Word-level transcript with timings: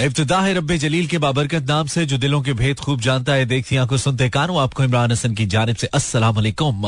इब्तदा 0.00 0.38
है 0.40 0.52
रब्बे 0.54 0.76
जलील 0.78 1.06
के 1.06 1.18
बाबरकत 1.18 1.66
नाम 1.68 1.86
से, 1.86 2.04
जो 2.06 2.18
दिलों 2.18 2.40
के 2.42 2.52
भेद 2.52 2.78
खूब 2.80 3.00
जानता 3.00 3.32
है। 3.32 3.44
देखती 3.46 3.76
आँखों 3.76 3.96
सुनते 3.96 4.28
कानों, 4.28 4.60
आपको 4.60 4.84
इमरान 4.84 5.12
हसन 5.12 5.34
की 5.34 5.46
जानब 5.46 5.76
से 5.76 5.86
अस्सलाम 5.86 6.34
वालेकुम 6.34 6.86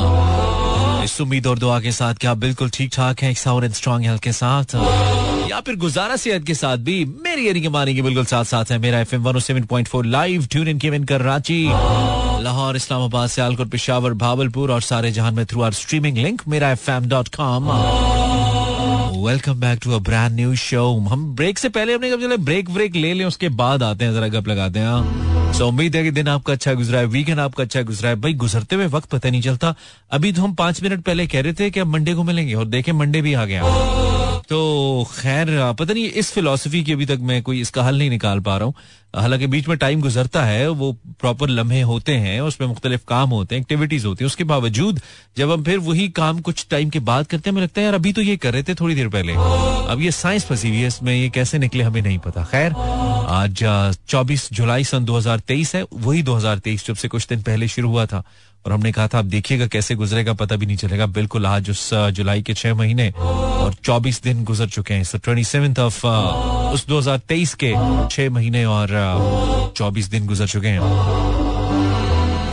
इस 1.05 1.21
उम्मीद 1.21 1.47
और 1.47 1.59
दुआ 1.59 1.79
के 1.81 1.93
साथ 1.93 2.15
क्या 2.15 2.35
बिल्कुल 2.35 2.71
ठीक 2.71 2.91
ठाक 2.95 3.23
है 3.23 3.33
साउंड 3.35 3.65
एंड 3.65 3.73
स्ट्रॉन्ग 3.75 4.07
हेल्थ 4.07 4.23
के 4.23 4.33
साथ। 4.33 4.75
या 5.51 5.61
फिर 5.61 5.77
गुजारा 5.77 6.17
सेहत 6.17 6.45
के 6.47 6.55
साथ 6.55 6.77
भी, 6.79 7.05
मेरी 7.05 7.69
मानी 7.69 7.95
के 7.95 8.03
बिल्कुल 8.03 8.25
साथ 8.25 8.45
साथ 8.45 8.71
है। 8.71 8.79
मेरा 8.79 9.01
F 9.01 9.15
M 9.15 9.23
one 9.23 9.39
seven 9.41 9.63
point 9.65 9.89
four 9.89 10.07
live 10.07 10.47
tune 10.51 10.69
in 10.69 10.79
केवन 10.79 11.05
कर 11.05 11.21
रांची 11.21 11.65
लाहौर, 12.43 12.77
इस्लामाबाद, 12.77 13.29
सियालकोट, 13.29 13.69
पिशावर, 13.71 14.15
भावलपुर 14.15 14.73
और 14.73 14.81
सारे 14.83 15.13
जहान 15.13 15.35
में 15.35 15.45
थ्रू 15.47 15.63
आर 15.63 15.73
स्ट्रीमिंग 15.73 16.19
लिंक 16.19 16.43
मेरा 16.49 16.71
F 16.71 16.91
M 16.91 17.09
dot 17.09 17.29
com 17.37 17.71
welcome 19.23 19.61
back 19.61 19.79
to 19.83 19.91
a 19.93 19.99
brand 19.99 20.35
new 20.35 20.55
show 20.55 20.85
हम 21.09 21.25
ब्रेक 21.37 21.59
से 21.59 21.69
पहले 21.69 21.95
हमने 21.95 22.11
चले? 22.11 22.37
ब्रेक 22.39 22.71
ब्रेक 22.71 22.97
ले 22.97 23.13
लें, 23.15 23.25
उसके 23.25 23.49
बाद 23.51 23.83
आते 23.83 24.05
हैं, 24.05 24.13
जरा 24.15 24.29
गप 24.29 24.49
लगाते 24.49 24.79
हैं 24.79 25.53
सो 25.53 25.67
उम्मीद 25.69 25.97
है 25.97 26.03
कि 26.03 26.11
दिन 26.11 26.29
आपका 26.29 26.53
अच्छा 26.53 26.73
गुजरा 26.75 26.99
है 26.99 27.07
वीकेंड 27.07 27.41
आपका 27.41 27.63
अच्छा 27.63 27.83
गुजरा 27.83 28.11
है। 28.11 28.17
भाई, 28.21 28.35
गुजरते 28.35 28.77
हुए 28.77 28.87
वक्त 28.87 29.09
पता 29.11 29.31
नहीं 29.31 29.43
चलता। 29.43 29.75
अभी 30.13 30.33
तो 30.33 30.43
हम 30.43 30.55
पाँच 30.55 30.83
मिनट 30.83 31.05
पहले 31.05 31.27
कह 31.27 31.41
रहे 31.41 31.53
थे 31.53 31.71
कि 31.71 31.81
अब 31.81 31.87
मंडे 31.87 32.15
को 32.15 32.23
मिलेंगे, 32.23 32.55
और 32.55 32.65
देखे, 32.67 32.93
मंडे 32.93 33.23
भी 33.23 33.35
आ 33.35 33.45
गया। 33.45 33.63
तो 34.49 35.09
खैर, 35.13 35.49
पता 35.73 35.95
नहीं, 35.95 36.05
इस 36.05 36.33
फिलोसफी 36.33 36.83
की 36.85 36.93
अभी 36.93 37.07
तक 37.07 37.19
मैं 37.23 37.43
कोई 37.43 37.61
इसका 37.61 37.83
हल 37.83 37.99
नहीं 37.99 38.11
निकाल 38.11 38.41
पा 38.41 38.57
रहा 38.57 38.67
हूँ। 38.67 38.75
हालाँकि 39.17 39.47
बीच 39.47 39.69
में 39.69 39.79
टाइम 39.79 40.01
गुजरता 40.01 40.45
है, 40.45 40.69
वो 40.69 40.93
प्रॉपर 41.21 41.49
लम्हे 41.49 41.81
होते 41.81 42.13
हैं, 42.13 42.41
उसमें 42.41 42.69
मुख्तलिफ़ 42.69 43.01
काम 43.09 43.31
होते 43.31 43.55
हैं 43.55 43.61
एक्टिविटीज़ 43.63 44.07
होती 44.07 44.25
है। 44.25 44.27
उसके 44.27 44.45
बावजूद, 44.45 45.01
जब 45.37 45.51
हम 45.51 45.65
फिर 45.65 45.79
वही 45.79 46.09
काम 46.09 46.41
कुछ 46.41 46.67
टाइम 46.71 46.91
के 46.91 46.99
बाद 46.99 47.27
करते 47.27 47.51
हैं, 47.51 47.55
हमें 47.55 47.63
लगता 47.63 47.81
है, 47.81 47.85
यार, 47.85 47.95
अभी 47.95 48.13
तो 48.13 48.21
ये 48.21 48.37
कर 48.37 48.53
रहे 48.53 48.63
थे 48.63 48.75
थोड़ी 48.75 48.95
देर 48.95 49.09
पहले। 49.09 49.33
अब 49.93 49.99
ये 50.01 50.11
साइंस 50.11 50.45
फंसी 50.45 50.69
हुई 50.69 50.79
है, 50.79 50.87
इसमें 50.87 51.15
ये 51.15 51.29
कैसे 51.29 51.59
निकले, 51.59 51.85
हमें 51.85 52.03
नहीं 52.03 52.19
पता। 52.19 52.45
खैर, 52.45 52.73
आज 53.29 53.65
चौबीस 54.09 54.49
जुलाई 54.53 54.85
सन 54.85 55.05
2023 55.05 55.75
है, 55.75 55.85
वही 55.95 56.23
2023 56.23 56.87
जब 56.87 56.95
से 56.95 57.09
कुछ 57.09 57.29
दिन 57.29 57.43
पहले 57.43 57.69
शुरू 57.69 57.89
हुआ 57.89 58.07
था। 58.07 58.25
और 58.67 58.73
हमने 58.73 58.93
कहा 58.93 59.09
था 59.09 59.19
आप 59.19 59.25
देखिएगा 59.25 59.67
कैसे 59.67 59.95
गुजरेगा, 59.95 60.33
पता 60.33 60.57
भी 60.57 60.67
नहीं 60.67 60.77
चलेगा। 60.77 61.07
बिल्कुल 61.07 61.47
आज 61.47 61.71
उस 61.71 61.95
जुलाई 61.95 62.43
के 62.43 62.55
छह 62.55 62.75
महीने 62.75 63.11
और 63.11 63.75
चौबीस 63.75 64.23
दिन 64.23 64.45
गुजर 64.45 64.69
चुके 64.69 64.95
हैं। 64.95 65.05
ट्वेंटी 65.05 65.45
सेवन 65.45 65.75
ऑफ़ 65.81 66.07
उस 66.73 66.87
दो 66.87 66.99
हज़ार 66.99 67.19
तेईस 67.19 67.55
के 67.55 67.73
छह 68.11 68.31
महीने 68.31 68.65
और 68.65 68.89
चौबीस 69.77 70.07
दिन 70.11 70.27
गुजर 70.27 70.47
चुके 70.47 70.69
हैं 70.69 70.81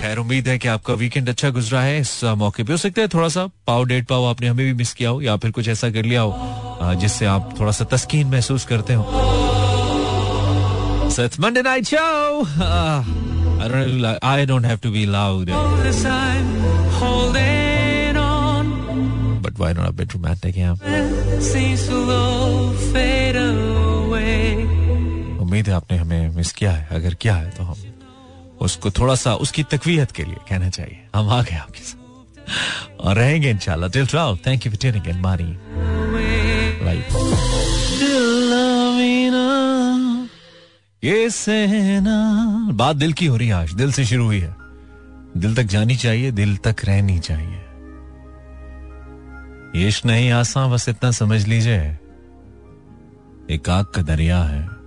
खैर, 0.01 0.17
उम्मीद 0.17 0.47
है 0.47 0.57
कि 0.57 0.67
आपका 0.67 0.93
वीकेंड 0.93 1.29
अच्छा 1.29 1.49
गुजरा 1.49 1.81
है 1.81 1.99
इस 1.99 2.23
मौके 2.37 2.63
पे 2.63 2.73
हो 2.73 2.77
सकता 2.77 3.01
है 3.01 3.07
थोड़ा 3.13 3.29
सा 3.29 3.45
पाव 3.67 3.85
डेट 3.85 4.07
पाव 4.07 4.25
आपने 4.29 4.47
हमें 4.47 4.65
भी 4.65 4.73
मिस 4.73 4.93
किया 4.93 5.09
हो, 5.09 5.21
या 5.21 5.35
फिर 5.37 5.51
कुछ 5.51 5.67
ऐसा 5.67 5.89
कर 5.91 6.05
लिया 6.05 6.21
हो 6.21 6.93
जिससे 7.01 7.25
आप 7.25 7.53
थोड़ा 7.59 7.71
सा 7.71 7.85
तस्कीन 7.91 8.27
महसूस 8.27 8.65
करते 8.73 8.93
हो 8.93 9.03
Monday 11.39 11.61
night 11.61 11.85
show 11.85 11.97
I 13.61 13.67
don't. 13.67 14.05
I 14.23 14.45
don't 14.45 14.63
have 14.63 14.79
to 14.83 14.89
be 14.89 15.05
loud. 15.05 15.49
But 19.41 19.57
why 19.57 19.71
not 19.73 19.89
a 19.89 19.91
bit 19.91 20.13
romantic? 20.13 20.55
Yeah. 20.55 20.75
उम्मीद 25.49 25.67
है 25.67 25.73
आपने 25.73 25.97
हमें 25.97 26.29
मिस 26.29 26.51
किया 26.53 26.71
है। 26.71 26.87
अगर 26.91 27.13
किया 27.13 27.35
है 27.35 27.49
तो 27.49 27.63
हम 27.63 27.75
उसको 28.61 28.91
थोड़ा 28.91 29.15
सा 29.15 29.33
उसकी 29.35 29.63
तकवीत 29.63 30.11
के 30.11 30.23
लिए 30.23 30.35
कहना 30.49 30.69
चाहिए। 30.69 31.07
हम 31.15 31.29
आ 31.29 31.41
गए 31.41 31.55
आपके 31.55 31.79
साथ। 31.79 32.99
और 32.99 33.15
रहेंगे 33.15 33.49
इंशाल्लाह। 33.49 33.89
Till 33.89 34.05
ट्राउ 34.07 34.35
thank 34.37 34.65
you 34.65 34.71
for 34.71 34.77
tuning 34.77 35.07
in 35.07 35.19
मानी 35.19 35.51
ये 41.03 41.29
सहना। 41.29 42.17
बात 42.71 42.95
दिल 42.95 43.13
की 43.13 43.25
हो 43.25 43.37
रही 43.37 43.47
है 43.47 43.53
आज। 43.53 43.73
दिल 43.73 43.91
से 43.91 44.05
शुरू 44.05 44.25
हुई 44.25 44.39
है। 44.39 44.55
दिल 45.37 45.55
तक 45.55 45.63
जानी 45.63 45.95
चाहिए 45.95 46.31
दिल 46.31 46.57
तक 46.57 46.75
रहनी 46.85 47.19
चाहिए। 47.19 47.61
यश 49.75 50.05
नहीं 50.05 50.31
आसान 50.31 50.71
बस 50.71 50.89
इतना 50.89 51.11
समझ 51.11 51.47
लीजिए। 51.47 51.97
एक 53.49 53.69
आग 53.69 53.85
का 53.85 54.01
दरिया 54.01 54.43
है। 54.43 54.78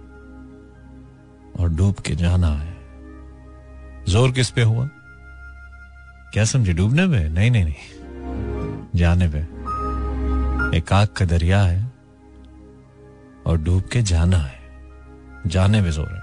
और 1.60 1.68
डूब 1.70 1.94
के 2.06 2.14
जाना 2.14 2.48
है। 2.48 2.72
ज़ोर 4.08 4.32
किस 4.32 4.50
पे 4.50 4.62
हुआ? 4.62 4.88
क्या 6.32 6.44
समझे, 6.44 6.72
डूबने 6.72 7.06
पे 7.08 7.28
नहीं 7.28 7.50
नहीं 7.50 7.64
नहीं। 7.64 8.98
जाने 8.98 9.28
पे 9.28 9.38
एक 10.76 10.92
आग 10.92 11.08
का 11.16 11.24
दरिया 11.24 11.62
है 11.62 11.80
और 13.46 13.58
डूब 13.58 13.82
के 13.92 14.02
जाना 14.02 14.38
है। 14.38 14.60
जाने 15.46 15.80
में 15.80 15.90
ज़ोर 15.90 16.08
है। 16.08 16.20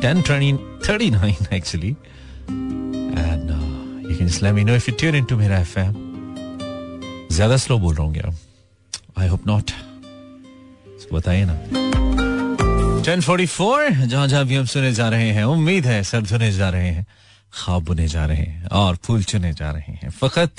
Ten 0.00 0.22
thirty 0.22 0.52
thirty 0.88 1.10
nine 1.10 1.54
actually 1.54 1.90
and 1.90 3.50
you 4.10 4.16
can 4.18 4.28
let 4.42 4.54
me 4.54 4.64
know 4.64 4.74
if 4.74 4.90
you 4.90 4.96
tune 4.96 5.14
into 5.14 5.36
Mera 5.36 5.58
FM 5.58 5.92
ज़्यादा 7.32 7.56
स्लो 7.56 7.78
बोल 7.78 7.94
रहा 7.94 8.06
हूँ 8.06 8.34
आई 9.18 9.28
होप 9.28 9.46
नॉट 9.46 9.70
बताइए 11.12 11.44
ना। 11.48 11.54
टेन 13.08 13.20
फोर्टी 13.20 13.46
फोर 13.46 13.90
जहाँ 13.90 14.28
जहाँ 14.28 14.44
भी 14.44 14.54
हम 14.54 14.64
सुने 14.64 14.92
जा 14.92 15.08
रहे 15.08 15.30
हैं, 15.30 15.44
उम्मीद 15.44 15.86
है 15.86 16.02
सर 16.04 16.22
धुने 16.22 16.52
जा 16.52 16.68
रहे 16.68 16.88
हैं, 16.88 17.06
खाब 17.52 17.84
बुने 17.84 18.08
जा 18.08 18.26
रहे 18.26 18.36
हैं, 18.36 18.68
और 18.68 18.96
फूल 18.96 19.22
चुने 19.22 19.52
जा 19.52 19.70
रहे 19.70 19.92
हैं। 19.92 20.10
फकत 20.10 20.50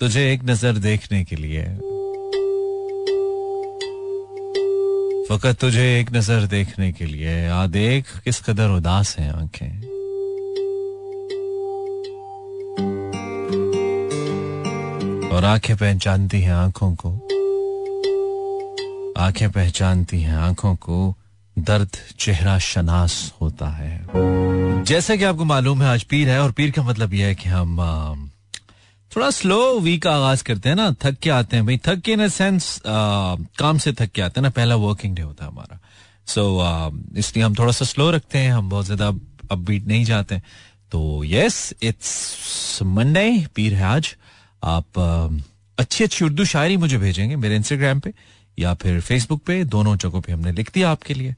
तुझे 0.00 0.32
एक 0.32 0.44
नज़र 0.44 0.72
देखने 0.72 1.24
के 1.24 1.36
लिए। 1.36 1.62
फकत 5.30 5.56
तुझे 5.60 6.00
एक 6.00 6.12
नज़र 6.12 6.46
देखने 6.46 6.92
के 6.92 7.04
लिए। 7.04 7.48
आ 7.48 7.66
देख, 7.66 8.18
किस 8.18 8.40
कदर 8.40 8.68
उदास 8.68 9.18
है 9.18 9.32
आँखें। 9.32 9.80
और 15.28 15.44
आँखें 15.44 15.76
पहचानती 15.76 16.40
हैं 16.40 16.54
आँखों 16.54 16.94
को। 16.94 17.10
आँखें 19.18 19.50
पहचानती 19.50 20.20
हैं 20.20 20.36
आँखों 20.36 20.76
को। 20.76 21.16
दर्द 21.56 21.96
चेहरा 22.18 22.58
शनास 22.58 23.32
होता 23.40 23.68
है। 23.70 24.84
जैसा 24.84 25.16
कि 25.16 25.24
आपको 25.24 25.44
मालूम 25.44 25.82
है 25.82 25.88
आज 25.88 26.02
पीर 26.04 26.28
है 26.28 26.40
और 26.42 26.52
पीर 26.52 26.70
का 26.70 26.82
मतलब 26.82 27.14
यह 27.14 27.26
है 27.26 27.34
कि 27.34 27.48
हम 27.48 28.30
थोड़ा 29.12 29.30
स्लो 29.30 29.78
वीक 29.80 30.02
का 30.02 30.12
आगाज़ 30.12 30.42
करते 30.44 30.68
हैं 30.68 30.76
ना 30.76 30.90
थक 31.02 31.18
के 31.22 31.30
आते 31.30 31.56
हैं। 31.56 31.66
भाई 31.66 31.76
थक 31.86 32.00
के 32.04 32.12
इन 32.12 32.24
अ 32.24 32.28
सेंस 32.28 32.80
काम 32.86 33.78
से 33.78 33.92
थक 33.92 34.10
के 34.10 34.22
आते 34.22 34.40
हैं 34.40 34.42
ना 34.42 34.50
पहला 34.52 34.76
वर्किंग 34.76 35.14
डे 35.16 35.22
होता 35.22 35.44
है 35.44 35.50
हमारा। 35.50 35.78
सो 36.26 36.40
so, 36.42 37.18
इसलिए 37.18 37.44
हम 37.44 37.54
थोड़ा 37.54 37.72
सा 37.72 37.84
स्लो 37.84 38.10
रखते 38.10 38.38
हैं 38.38 38.52
हम 38.52 38.68
बहुत 38.70 38.84
ज़्यादा 38.84 39.08
अब 39.52 39.64
बीट 39.64 39.86
नहीं 39.86 40.04
जाते 40.04 40.40
तो 40.92 41.22
यस 41.24 41.74
इट्स 41.82 42.78
मंडे 42.84 43.46
पीर 43.54 43.74
है 43.74 43.84
आज। 43.84 44.14
आप 44.62 44.98
अच्छी 45.78 46.04
अच्छी 46.04 46.24
उर्दू 46.24 46.44
शायरी 46.44 46.76
मुझे 46.76 46.98
भेजेंगे 46.98 47.36
मेरे 47.36 47.56
इंस्टाग्राम 47.56 48.00
पे 48.00 48.12
या 48.58 48.74
फिर 48.74 49.00
फेसबुक 49.00 49.42
पे 49.46 49.62
दोनों 49.66 49.96
जगहों 49.96 50.20
पे 50.20 50.32
हमने 50.32 50.52
लिख 50.52 50.70
दिया 50.74 50.90
आपके 50.90 51.14
लिए। 51.14 51.34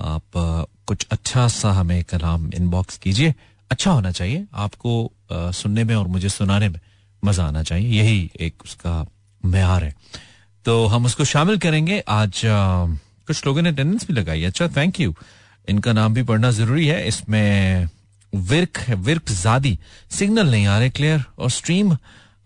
आप 0.00 0.66
कुछ 0.86 1.06
अच्छा 1.10 1.46
सा 1.48 1.72
हमें 1.72 2.02
कलाम 2.04 2.50
इनबॉक्स 2.54 2.98
कीजिए। 2.98 3.34
अच्छा 3.70 3.90
होना 3.90 4.10
चाहिए। 4.10 4.44
आपको 4.54 5.12
सुनने 5.32 5.84
में 5.84 5.94
और 5.94 6.06
मुझे 6.08 6.28
सुनाने 6.28 6.68
में 6.68 6.78
मज़ा 7.22 7.44
आना 7.44 7.62
चाहिए। 7.62 8.00
यही 8.00 8.30
एक 8.40 8.62
उसका 8.64 9.04
मैार 9.44 9.84
है। 9.84 9.94
तो 10.64 10.84
हम 10.86 11.04
उसको 11.06 11.24
शामिल 11.24 11.58
करेंगे। 11.58 12.02
आज 12.08 12.42
कुछ 12.44 13.46
लोगों 13.46 13.62
ने 13.62 13.68
अटेंडेंस 13.68 14.06
भी 14.06 14.14
लगाई। 14.14 14.44
अच्छा 14.44 14.68
थैंक 14.68 15.00
यू 15.00 15.14
इनका 15.68 15.92
नाम 15.92 16.14
भी 16.14 16.22
पढ़ना 16.22 16.50
ज़रूरी 16.50 16.86
है। 16.86 17.06
इसमें 17.08 17.88
विर्क 18.32 18.78
है। 18.78 18.94
विर्क 18.96 19.30
जादी। 19.32 19.78
सिग्नल 20.10 20.50
नहीं 20.50 20.66
आ 20.66 20.78
रहे 20.78 20.90
क्लियर 20.90 21.24
और 21.38 21.50
स्ट्रीम 21.50 21.96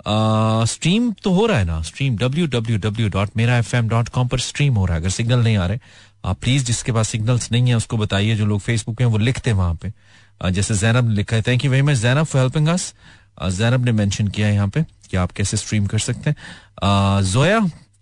आ, 0.06 0.64
स्ट्रीम 0.64 1.10
तो 1.24 1.30
हो 1.32 1.44
रहा 1.46 1.58
है 1.58 1.64
ना। 1.64 1.80
Stream 1.82 2.16
W 2.18 2.46
W 2.46 2.78
W 2.78 3.08
dot 3.08 3.30
Mera 3.36 3.56
F 3.58 3.74
M 3.76 3.88
dot 3.88 4.08
com 4.08 4.28
पर 4.28 4.38
स्ट्रीम 4.40 4.74
हो 4.74 4.84
रहा 4.86 4.94
है। 4.94 5.00
अगर 5.00 5.10
सिग्नल 5.10 5.42
नहीं 5.44 5.56
आ 5.56 5.66
रहे 5.66 5.78
आप 6.24 6.38
प्लीज़ 6.40 6.64
जिसके 6.64 6.92
पास 6.92 7.08
सिग्नल्स 7.08 7.50
नहीं 7.52 7.68
है, 7.68 7.74
उसको 7.76 7.96
बताइए, 7.96 8.34
जो 8.34 8.46
लोग 8.46 8.60
फेसबुक 8.60 8.96
पे 8.96 9.04
वो 9.04 9.18
लिखते 9.18 9.50
हैं 9.50 9.56
वहाँ 9.56 9.74
पे। 9.82 9.92
जैसे 10.50 10.74
जैनब 10.76 11.08
ने 11.08 11.14
लिखा 11.14 11.36
है 11.36 11.42
thank 11.42 11.64
you 11.64 11.70
very 11.70 11.82
much 11.82 11.96
Zainab 11.98 12.24
for 12.24 12.40
helping 12.42 12.68
us 12.68 12.92
Zainab 13.52 13.84
ने 13.84 13.92
मेंशन 13.92 14.28
किया 14.28 14.46
है 14.46 14.54
यहाँ 14.54 14.68
पे 14.68 14.82
कि 15.10 15.16
आप 15.16 15.32
कैसे 15.32 15.56
स्ट्रीम 15.56 15.86
कर 15.86 15.98
सकते 16.00 16.30
हैं। 16.30 17.22
जोया 17.24 17.60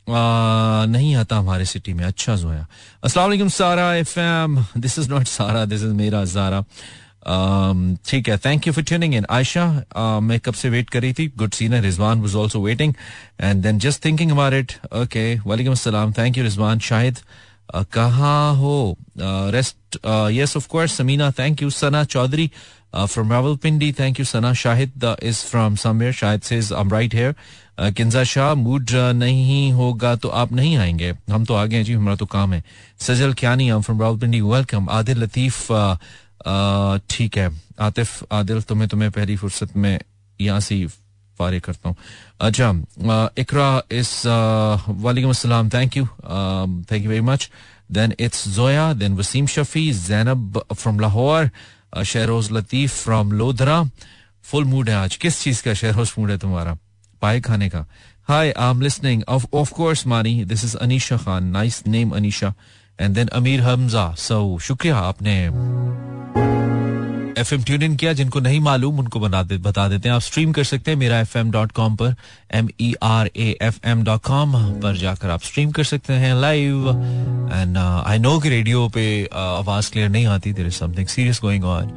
नहीं 0.08 1.14
आता 1.16 1.36
हमारे 1.36 1.64
सिटी 1.64 1.92
में। 1.92 2.04
अच्छा 2.04 2.36
जोया 2.36 2.66
अस्सलाम 3.04 3.28
वालेकुम 3.28 3.48
Sara 3.50 3.94
F 3.94 4.18
M 4.20 4.64
this 4.78 4.98
is 4.98 5.10
not 5.10 5.26
Sara 5.28 5.64
this 5.64 5.82
is 5.82 5.92
Mera 5.94 6.24
Zara 6.24 6.64
ठीक 8.06 8.28
है 8.28 8.36
thank 8.44 8.66
you 8.66 8.72
for 8.72 8.84
tuning 8.84 9.14
in 9.14 9.26
Ayesha 9.30 9.66
मैं 10.22 10.38
कब 10.40 10.54
से 10.54 10.68
वेट 10.70 10.90
कर 10.90 11.02
रही 11.02 11.12
थी? 11.12 11.26
Good 11.36 11.52
सीनर 11.54 11.80
Rizwan 11.82 12.20
was 12.20 12.36
also 12.36 12.60
waiting 12.62 12.94
and 13.40 13.62
then 13.62 13.78
just 13.78 14.04
thinking 14.04 14.30
about 14.30 14.54
it 14.54 14.72
okay 14.94 15.24
वालेकुम 15.40 15.72
अस्सलाम 15.72 16.12
थैंक 16.12 16.38
यू 16.38 16.44
रिजवान 16.44 16.78
शाहिद 16.88 17.18
कहाँ 17.74 18.54
हो 18.56 18.96
rest 19.18 19.98
yes 20.06 20.56
of 20.56 20.68
course 20.68 20.92
Samina 20.92 21.30
thank 21.30 21.62
you 21.62 21.70
Sana 21.70 22.04
Chaudhry 22.04 22.50
from 22.94 23.30
Rawalpindi, 23.30 23.94
thank 23.94 24.18
you, 24.18 24.24
Sana. 24.24 24.50
Shahid 24.50 25.02
uh, 25.02 25.16
is 25.22 25.42
from 25.42 25.76
somewhere. 25.76 26.12
Shahid 26.12 26.44
says, 26.44 26.70
I'm 26.70 26.88
right 26.90 27.12
here. 27.12 27.34
Kinza 27.80 28.22
Shah 28.24 28.54
mood 28.54 28.90
नहीं 29.16 29.72
होगा 29.72 30.14
तो 30.16 30.28
आप 30.28 30.52
नहीं 30.52 30.76
आएँगे 30.76 31.12
हम 31.30 31.44
तो 31.44 31.54
आ 31.54 31.64
गए 31.66 31.82
जी 31.84 31.92
हमारा 31.92 32.16
तो 32.16 32.26
काम 32.26 32.52
है 32.52 32.62
सजल 33.00 33.32
क्या 33.34 33.54
नहीं 33.54 33.80
फ्रॉम 33.80 34.00
रावलपिंडी 34.02 34.40
वेलकम 34.40 34.88
आदिल 34.90 35.22
लतीफ 35.22 35.66
ठीक 37.10 37.38
है 37.38 37.48
आतिफ 37.80 38.22
आदिल 38.32 38.60
तुम्हें 38.62 38.88
तुम्हें 38.88 39.10
पहली 39.10 39.36
फुर्सत 39.36 39.76
में 39.76 39.98
यहाँ 40.40 40.60
से 40.60 40.86
फारे 41.38 41.60
करता 41.60 41.88
हूँ। 41.88 41.96
अच्छा 42.40 42.70
इकरा, 43.38 43.82
इस 43.92 44.22
वालेकुम 44.26 45.30
अस्सलाम 45.30 45.68
thank 45.70 45.96
you 45.96 46.04
thank 46.04 47.04
you 47.04 47.10
very 47.10 47.20
much 47.22 47.50
then 47.92 48.14
it's 48.20 48.48
Zoya 48.48 48.92
then 48.94 49.16
Waseem 49.16 49.46
Shafi 49.46 49.90
Zainab 49.94 50.62
from 50.74 51.00
Lahore 51.00 51.50
Shahroz 52.04 52.50
Latif 52.52 53.02
from 53.02 53.32
Lodhra 53.32 53.82
full 54.44 54.64
mood 54.64 54.88
है 54.90 54.94
आज। 54.96 55.16
किस 55.16 55.40
चीज़ 55.42 55.62
का 55.62 55.74
शहरोज 55.74 56.12
मूड 56.18 56.30
है 56.30 56.38
तुम्हारा? 56.38 56.76
पाए 57.22 57.40
खाने 57.40 57.68
का। 57.68 57.84
Hi 58.28 58.50
I 58.50 58.70
am 58.70 58.80
listening 58.82 59.22
of 59.28 59.72
course 59.72 60.06
मानी 60.06 60.44
this 60.44 60.64
is 60.64 60.76
Anisha 60.78 61.16
Khan 61.16 61.44
nice 61.52 61.82
name 61.86 62.10
Anisha 62.16 62.52
and 62.98 63.14
then 63.14 63.28
Amir 63.34 63.60
Hamza 63.60 64.12
so 64.18 64.58
शुक्रिया 64.58 64.96
आपने। 64.98 65.36
एफ़ 67.38 67.54
एम 67.54 67.62
ट्यून 67.62 67.82
इन 67.82 67.94
किया 67.96 68.12
जिनको 68.12 68.40
नहीं 68.40 68.60
मालूम 68.60 68.98
उनको 68.98 69.20
बना 69.20 69.42
दे, 69.42 69.56
बता 69.58 69.88
देते 69.88 70.08
हैं। 70.08 70.14
आप 70.16 70.20
स्ट्रीम 70.20 70.52
कर 70.52 70.64
सकते 70.64 70.90
हैं 70.90 70.98
Mera 70.98 71.18
F 71.20 71.36
M 71.38 71.50
dot 71.50 71.72
com 71.72 71.96
पर 71.96 72.14
M 72.54 72.68
E 72.80 72.94
R 73.02 73.30
A 73.36 73.56
F 73.62 73.78
M 73.88 74.02
dot 74.04 74.22
com 74.22 74.52
पर 74.80 74.96
जाकर 74.96 75.30
आप 75.30 75.42
स्ट्रीम 75.42 75.70
कर 75.70 75.84
सकते 75.84 76.12
हैं 76.12 76.34
लाइव 76.40 76.88
एंड 77.52 77.76
आई 77.78 78.18
नो 78.18 78.38
कि 78.40 78.48
रेडियो 78.48 78.88
पे 78.88 79.04
uh, 79.24 79.36
आवाज़ 79.36 79.90
क्लियर 79.92 80.08
नहीं 80.08 80.26
आती 80.26 80.52
there 80.52 80.66
is 80.66 80.74
something 80.74 81.06
serious 81.06 81.40
going 81.42 81.64
on 81.64 81.92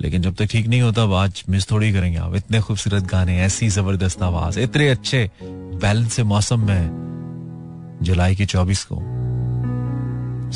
लेकिन 0.00 0.22
जब 0.22 0.34
तक 0.34 0.46
ठीक 0.50 0.66
नहीं 0.66 0.80
होता 0.82 1.02
आज 1.18 1.42
मिस 1.48 1.70
थोड़ी 1.70 1.92
करेंगे 1.92 2.18
आप। 2.18 2.34
इतने 2.36 2.60
खूबसूरत 2.60 3.04
गाने 3.04 3.40
ऐसी 3.40 3.68
ज़बरदस्त 3.68 4.22
आवाज़ 4.22 4.58
इतने 4.60 4.88
अच्छे 4.88 5.30
बैलेंस 5.42 6.12
से 6.12 6.22
मौसम 6.22 6.66
में 6.66 7.98
जुलाई 8.02 8.36
की 8.36 8.46
चौबीस 8.46 8.84
को। 8.84 8.96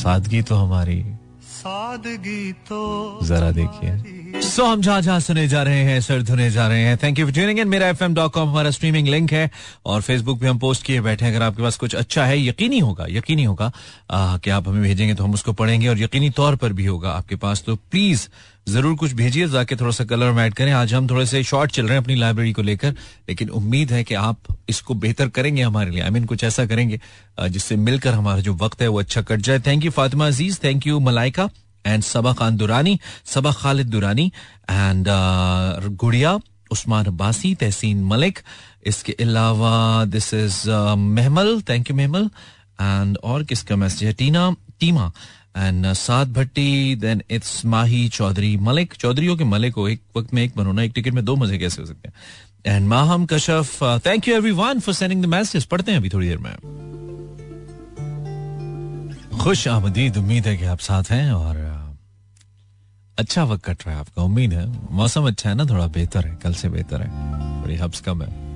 सादगी 0.02 0.42
तो 0.42 0.54
हमारी। 0.54 1.02
सादगी 1.50 2.52
तो 2.68 3.18
जरा 3.22 3.50
देखिए। 3.50 3.90
सो 4.28 4.64
हम 4.64 4.80
जहाँ 4.82 5.00
जहाँ 5.02 5.18
सुने 5.20 5.46
जा 5.48 5.62
रहे 5.62 5.82
हैं, 5.84 6.00
सर 6.00 6.22
धुने 6.22 6.50
जा 6.50 6.66
रहे 6.68 6.82
हैं। 6.82 6.96
Thank 7.02 7.18
you 7.18 7.24
for 7.26 7.32
tuning 7.34 7.58
in 7.58 7.68
Mera 7.68 7.88
F 7.88 8.02
M 8.04 8.14
dot 8.14 8.32
com 8.32 8.48
हमारा 8.48 8.70
स्ट्रीमिंग 8.70 9.08
लिंक 9.08 9.32
है 9.32 9.50
और 9.86 10.00
फेसबुक 10.02 10.40
पे 10.40 10.46
हम 10.46 10.58
पोस्ट 10.58 10.82
किए 10.84 11.00
बैठे 11.00 11.24
हैं। 11.24 11.32
अगर 11.32 11.44
आपके 11.44 11.62
पास 11.62 11.76
कुछ 11.76 11.94
अच्छा 11.94 12.24
है, 12.24 12.40
यकीनी 12.46 12.78
होगा 12.78 13.06
यकीनी 13.10 13.44
होगा 13.44 13.70
कि 14.12 14.50
आप 14.50 14.68
हमें 14.68 14.82
भेजेंगे 14.82 15.14
तो 15.14 15.24
हम 15.24 15.34
उसको 15.34 15.52
पढ़ेंगे 15.52 15.88
और 15.88 16.00
यकीनी 16.00 16.30
तौर 16.30 16.56
पर 16.56 16.72
भी 16.72 16.86
होगा 16.86 17.10
आपके 17.10 17.36
पास। 17.36 17.62
तो 17.66 17.76
प्लीज़ 17.76 18.26
ज़रूर 18.68 18.96
कुछ 18.96 19.12
भेजिए, 19.12 19.46
जाके 19.48 19.76
थोड़ा 19.76 19.90
सा 19.90 20.04
कलर 20.04 20.32
में 20.32 20.42
ऐड 20.44 20.54
करें। 20.54 20.72
आज 20.72 20.94
हम 20.94 21.08
थोड़े 21.10 21.26
से 21.26 21.42
शॉर्ट 21.44 21.70
चल 21.70 21.86
रहे 21.86 21.96
हैं 21.96 22.02
अपनी 22.02 22.14
लाइब्रेरी 22.16 22.52
को 22.52 22.62
लेकर, 22.62 22.94
लेकिन 23.28 23.48
उम्मीद 23.50 23.92
है 23.92 24.02
कि 24.04 24.14
आप 24.14 24.56
इसको 24.68 24.94
बेहतर 24.96 25.28
करेंगे 25.28 25.62
हमारे 25.62 25.90
लिए। 25.90 26.00
आई 26.00 26.10
मीन 26.10 26.24
कुछ 26.24 26.44
ऐसा 26.44 26.66
करेंगे 26.66 27.00
जिससे 27.40 27.76
मिलकर 27.78 28.14
हमारा 28.14 28.40
जो 28.40 28.54
वक्त 28.56 28.82
है 28.82 28.88
वो 28.88 28.98
अच्छा 29.00 29.22
कट 29.22 29.40
जाए। 29.40 29.60
Thank 29.66 29.84
you 29.84 29.90
Fatima 29.90 30.26
Aziz 30.26 30.58
thank 30.64 30.86
you 30.86 31.00
Malaika 31.00 31.48
and 31.88 32.02
Saba 32.02 32.32
Khan 32.40 32.56
Durrani 32.56 32.98
Saba 33.34 33.52
Khalid 33.60 33.86
Durrani 33.86 34.26
and 34.70 35.06
Gudiya 35.96 36.38
Usman 36.70 37.04
Abbasi 37.06 37.54
Tehseen 37.54 38.04
Malik 38.04 38.38
इसके 38.86 39.12
अलावा 39.20 40.04
this 40.06 40.32
is 40.34 40.62
Mahmal 41.10 41.60
thank 41.68 41.90
you 41.90 41.96
Mahmal 41.96 42.30
and 42.80 43.18
और 43.24 43.44
किसका 43.44 43.76
मैसेज 43.76 44.04
है 44.04 44.12
Tina 44.14 44.54
Tima 44.80 45.10
and 45.56 45.92
Saad 45.94 46.32
Bhatti 46.32 46.94
then 46.96 47.22
it's 47.30 47.64
Mahi 47.66 48.08
Chaudhry 48.08 48.56
Malik 48.62 48.94
चौधरीयों 48.94 49.36
के 49.36 49.44
मलिक 49.44 49.74
हो 49.74 49.88
एक 49.88 50.00
वक्त 50.16 50.34
में 50.34 50.42
एक 50.42 50.52
बनोना 50.56 50.82
एक 50.82 50.92
टिकट 50.94 51.14
में 51.14 51.24
दो 51.24 51.36
मज़े 51.36 51.58
कैसे 51.58 51.82
हो 51.82 51.86
सकते 51.86 52.08
हैं 52.08 52.76
and 52.76 52.88
Maham 52.88 53.26
Kashaf 53.26 53.82
thank 54.06 54.28
you 54.28 54.34
everyone 54.54 54.80
for 54.80 54.94
sending 54.94 55.22
the 55.22 55.26
message 55.28 55.64
पढ़ते 55.64 55.92
हैं 55.92 55.98
अभी 55.98 56.08
थोड़ी 56.08 56.28
देर 56.28 56.38
में 56.38 56.52
खुश 59.38 59.66
आमदीद 59.68 60.16
उम्मीद 60.16 60.46
है 60.46 60.56
कि 60.56 60.64
आप 60.66 60.78
साथ 60.80 61.10
हैं 61.10 61.30
और 61.32 61.56
अच्छा 63.18 63.44
वक्त 63.44 63.64
कट 63.64 63.86
रहा 63.86 63.94
है 63.94 64.00
आपका, 64.00 64.22
उम्मीद 64.22 64.52
है। 64.52 64.66
मौसम 64.94 65.26
अच्छा 65.26 65.48
है 65.50 65.54
ना, 65.56 65.64
थोड़ा 65.64 65.86
बेहतर 65.86 66.26
है, 66.26 66.34
कल 66.42 66.52
से 66.54 66.68
बेहतर 66.68 67.02
है। 67.02 67.08
बड़ी 67.62 67.76
हब्स 67.76 68.00
कम 68.00 68.22
है। 68.22 68.46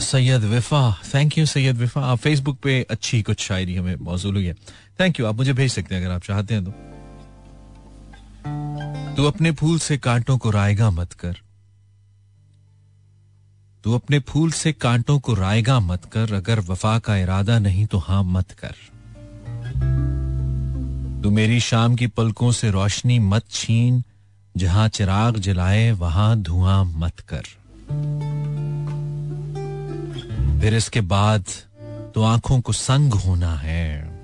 Syed 0.00 0.44
Wifa 0.44 0.80
thank 1.14 1.38
you 1.38 1.46
Syed 1.46 1.76
Wifa. 1.76 2.00
आप 2.00 2.18
फेसबुक 2.18 2.58
पे 2.62 2.80
अच्छी 2.90 3.22
कुछ 3.22 3.40
शायरी 3.40 3.74
हमें 3.76 3.96
मौजूद 3.96 4.34
हुई 4.34 4.44
है। 4.44 4.54
थैंक 5.00 5.20
यू 5.20 5.26
आप 5.26 5.34
मुझे 5.34 5.52
भेज 5.52 5.72
सकते 5.72 5.94
हैं 5.94 6.02
अगर 6.04 6.14
आप 6.14 6.22
चाहते 6.22 6.54
हैं 6.54 6.64
तो। 6.64 6.95
तू 9.16 9.24
अपने 9.24 9.50
फूल 9.50 9.78
से 9.78 9.98
कांटों 9.98 10.38
को 10.38 10.50
रायगा 10.50 10.90
मत 10.90 11.12
कर। 11.12 11.36
तू 13.84 13.94
अपने 13.94 14.18
फूल 14.18 14.50
से 14.50 14.72
कांटों 14.72 15.18
को 15.18 15.34
रायगा 15.34 15.80
मत 15.80 16.04
कर, 16.04 16.34
अगर 16.34 16.60
वफा 16.60 16.98
का 16.98 17.16
इरादा 17.16 17.58
नहीं 17.58 17.86
तो 17.86 17.98
हाँ 17.98 18.22
मत 18.24 18.50
कर। 18.50 18.74
तू 21.22 21.30
मेरी 21.30 21.60
शाम 21.60 21.94
की 21.94 22.06
पलकों 22.06 22.52
से 22.52 22.70
रोशनी 22.70 23.18
मत 23.18 23.44
छीन, 23.50 24.02
जहाँ 24.56 24.88
चिराग 24.88 25.36
जलाए 25.36 25.92
वहाँ 25.92 26.36
धुआँ 26.36 26.84
मत 26.84 27.20
कर। 27.20 27.42
फिर 30.60 30.74
इसके 30.74 31.00
बाद 31.00 31.44
तो 32.14 32.22
आँखों 32.22 32.60
को 32.60 32.72
संग 32.72 33.12
होना 33.12 33.54
है। 33.54 34.15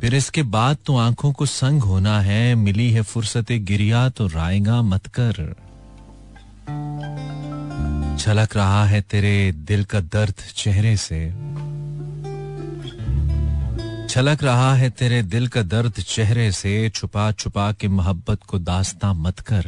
फिर 0.00 0.14
इसके 0.14 0.42
बाद 0.42 0.76
तो 0.86 0.96
आँखों 0.96 1.32
को 1.32 1.46
संग 1.46 1.82
होना 1.82 2.20
है, 2.20 2.54
मिली 2.54 2.90
है 2.90 3.02
फुर्सत 3.02 3.52
गिरिया 3.52 4.08
तो 4.08 4.26
रायगा 4.26 4.82
मत 4.82 5.06
कर। 5.18 5.54
छलक 8.18 8.56
रहा 8.56 8.84
है 8.84 9.00
तेरे 9.00 9.52
दिल 9.52 9.84
का 9.84 10.00
दर्द 10.00 10.34
चेहरे 10.56 10.96
से। 10.96 11.28
छलक 14.08 14.42
रहा 14.44 14.74
है 14.74 14.90
तेरे 14.90 15.22
दिल 15.22 15.48
का 15.48 15.62
दर्द 15.62 15.92
चेहरे 15.92 16.52
से, 16.52 16.90
छुपा 16.90 17.32
छुपा 17.32 17.72
के 17.72 17.88
मोहब्बत 17.88 18.42
को 18.42 18.58
दास्ता 18.58 19.12
मत 19.12 19.40
कर। 19.40 19.62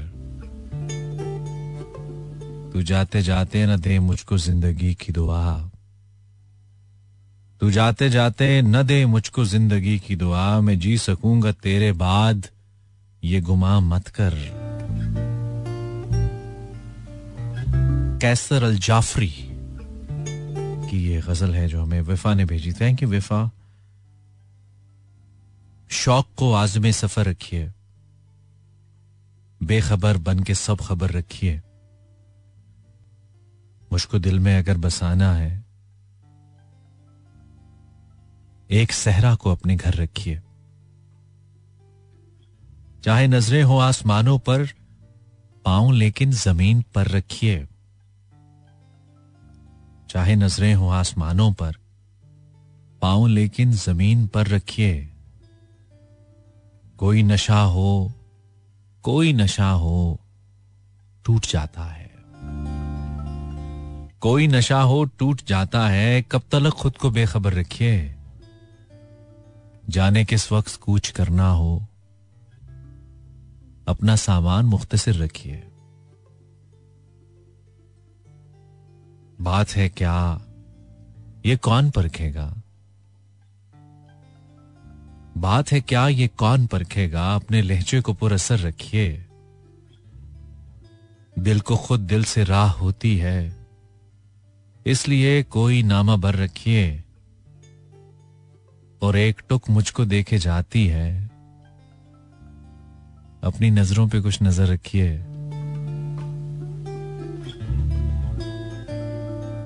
तू 2.73 2.83
जाते 2.83 3.23
जाते 3.23 3.67
न 3.67 3.77
दे 3.77 3.99
मुझको 3.99 4.39
ज़िंदगी 4.39 4.95
की 4.95 5.13
दुआ। 5.13 5.68
तू 7.61 7.71
जाते 7.71 8.11
जाते 8.11 8.63
न 8.63 8.83
दे 8.83 9.07
मुझको 9.07 9.45
ज़िंदगी 9.45 9.99
की 9.99 10.17
दुआ, 10.17 10.61
मैं 10.61 10.79
जी 10.79 10.99
सकूँगा 10.99 11.53
तेरे 11.53 11.93
बाद। 11.93 12.47
ये 13.25 13.41
गुमा 13.41 13.81
मत 13.81 14.09
कर। 14.09 14.35
कैसर 18.23 18.63
अल 18.63 18.79
जाफरी 18.79 19.33
की 20.91 21.09
ये 21.09 21.21
गज़ल 21.21 21.55
है 21.55 21.69
जो 21.69 21.83
हमें 21.83 22.01
विफा 22.01 22.35
ने 22.35 22.45
भेजी। 22.45 22.73
Thank 22.73 23.03
you 23.03 23.09
Wifa. 23.09 23.51
शौक 25.91 26.29
को 26.37 26.53
आजमे 26.53 26.93
सफ़र 26.93 27.25
रखिए। 27.25 27.73
बेखबर 29.63 30.17
बन 30.17 30.43
के 30.43 30.55
सब 30.55 30.81
खबर 30.81 31.11
रखिए। 31.11 31.61
मुझको 33.93 34.19
दिल 34.19 34.39
में 34.39 34.59
अगर 34.59 34.77
बसाना 34.77 35.33
है 35.35 35.68
एक 38.71 38.93
सहरा 38.93 39.35
को 39.35 39.53
अपने 39.53 39.77
घर 39.77 39.95
रखिए। 39.95 40.41
चाहे 43.05 43.29
नज़रें 43.29 43.63
हो 43.63 43.79
आसमानों 43.79 44.39
पर, 44.39 44.67
पाँव 45.65 45.93
लेकिन 45.93 46.31
ज़मीन 46.31 46.85
पर 46.95 47.09
रखिए। 47.09 47.67
चाहे 50.11 50.37
नज़रें 50.37 50.75
हो 50.75 50.89
आसमानों 50.89 51.53
पर, 51.53 51.73
पाँव 53.03 53.27
लेकिन 53.27 53.73
ज़मीन 53.73 54.27
पर 54.27 54.47
रखिए। 54.47 55.13
कोई 56.99 57.23
नशा 57.23 57.61
हो, 57.61 58.13
कोई 59.03 59.33
नशा 59.33 59.71
हो, 59.71 60.21
टूट 61.25 61.47
जाता 61.47 61.83
है। 61.83 62.11
कोई 64.21 64.47
नशा 64.47 64.81
हो, 64.81 65.05
टूट 65.05 65.41
जाता 65.49 65.89
है, 65.89 66.23
कब 66.23 66.43
तलक 66.53 66.73
खुद 66.73 66.97
को 66.97 67.11
बेखबर 67.11 67.53
रखिए। 67.53 68.18
जाने 69.89 70.25
किस 70.25 70.51
वक्त 70.53 70.77
कूच 70.77 71.09
करना 71.11 71.49
हो, 71.51 71.77
अपना 73.89 74.17
सामान 74.17 74.67
मुख्तसर 74.67 75.15
रखिए। 75.15 75.63
बात 79.41 79.71
है 79.71 79.89
क्या, 79.89 80.19
ये 81.47 81.57
कौन 81.57 81.91
परखेगा? 81.91 82.47
बात 85.37 85.73
है 85.73 85.81
क्या 85.81 86.07
ये 86.09 86.29
कौन 86.29 86.67
परखेगा, 86.67 87.35
अपने 87.35 87.63
लहजे 87.63 88.01
को 88.01 88.15
पुरअसर 88.15 88.59
रखिए। 88.59 89.25
दिल 91.39 91.61
को 91.61 91.77
खुद 91.77 92.01
दिल 92.01 92.25
से 92.25 92.45
राह 92.45 92.71
होती 92.73 93.17
है, 93.17 93.67
इसलिए 94.87 95.43
कोई 95.43 95.83
नामा 95.83 96.17
भर 96.17 96.35
रखिए। 96.35 97.05
और 99.03 99.17
एक 99.17 99.43
टुक 99.49 99.71
मुझको 99.71 100.05
देखे 100.05 100.39
जाती 100.39 100.87
है। 100.87 101.31
अपनी 103.45 103.71
नज़रों 103.71 104.09
पे 104.09 104.21
कुछ 104.21 104.43
नज़र 104.43 104.67
रखिए। 104.67 105.25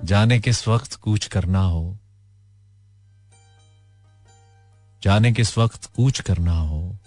जाने 0.05 0.39
किस 0.41 0.69
वक्त 0.69 0.95
कूच 0.95 1.27
करना 1.27 1.61
हो। 1.61 1.99
जाने 5.03 5.33
किस 5.33 5.59
वक्त 5.59 5.85
कूच 5.85 6.21
करना 6.21 6.59
हो। 6.59 6.99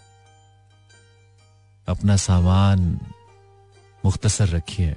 अपना 1.88 2.15
सामान 2.15 3.00
मुख्तसर 4.05 4.48
रखिए। 4.48 4.96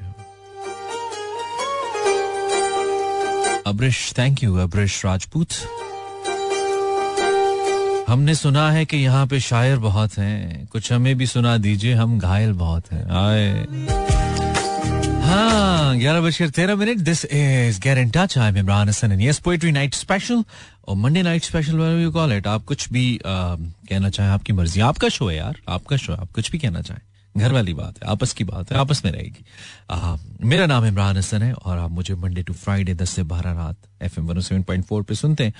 Abrish 3.66 4.14
thank 4.18 4.42
you 4.42 4.56
Abrish 4.56 5.04
Rajput. 5.04 5.49
हमने 8.09 8.35
सुना 8.35 8.71
है 8.73 8.85
कि 8.85 8.97
यहाँ 8.97 9.27
पे 9.27 9.41
शायर 9.41 9.79
बहुत 9.79 10.19
हैं। 10.19 10.67
कुछ 10.67 10.93
हमें 10.93 11.15
भी 11.19 11.27
सुना 11.27 11.57
दीजिए 11.57 11.95
हम 11.95 12.19
घायल 12.19 12.53
बहुत 12.53 12.93
हैं। 12.93 13.05
आए। 13.05 13.67
हाँ 15.23 15.99
ग्यारह 15.99 16.21
बजकर 16.21 16.49
तेरह 16.49 16.77
minute. 16.77 16.99
This 16.99 17.25
is 17.25 17.81
get 17.81 17.99
in 17.99 18.11
touch 18.11 18.38
I 18.38 18.53
Imran 18.59 18.88
Hasan 18.88 19.12
and 19.12 19.21
yes 19.23 19.38
poetry 19.38 19.73
night 19.73 19.95
special 19.95 20.45
और 20.88 20.97
Monday 20.97 21.23
night 21.23 21.45
special 21.45 21.81
you 22.03 22.11
call 22.12 22.33
it 22.33 22.47
आप 22.47 22.65
कुछ 22.65 22.88
भी 22.93 23.19
uh, 23.19 23.59
कहना 23.88 24.11
चाहें 24.11 24.31
आपकी 24.31 24.53
मर्ज़ी। 24.53 24.81
आपका 24.81 25.09
शो 25.09 25.29
है 25.29 25.37
यार। 25.37 25.61
आपका 25.69 25.97
शो 25.97 26.12
आप 26.12 26.33
कुछ 26.35 26.50
भी 26.50 26.59
कहना 26.59 26.81
चाहें। 26.81 27.00
घर 27.38 27.52
वाली 27.52 27.75
बात 27.75 27.99
है 27.99 28.11
आपस 28.11 28.33
की 28.33 28.45
बात 28.45 28.73
है 28.73 28.78
आपस 28.78 29.04
में 29.04 29.11
रहेगी। 29.12 30.47
मेरा 30.49 30.66
नाम 30.66 30.87
इमरान 30.87 31.16
हसन 31.16 31.42
है 31.42 31.52
और 31.52 31.78
आप 31.78 31.90
मुझे 31.90 32.14
मंडे 32.16 32.42
टू 32.42 32.52
फ्राइडे 32.54 32.95
दस 32.95 33.11
से 33.11 33.23
बारह 33.25 33.52
रात 33.52 33.76
F 34.02 34.18
M 34.21 34.26
one 34.26 34.40
seven 34.40 34.62
point 34.62 34.85
four 34.85 35.02
पे 35.02 35.14
सुनते 35.14 35.45
हैं। 35.45 35.52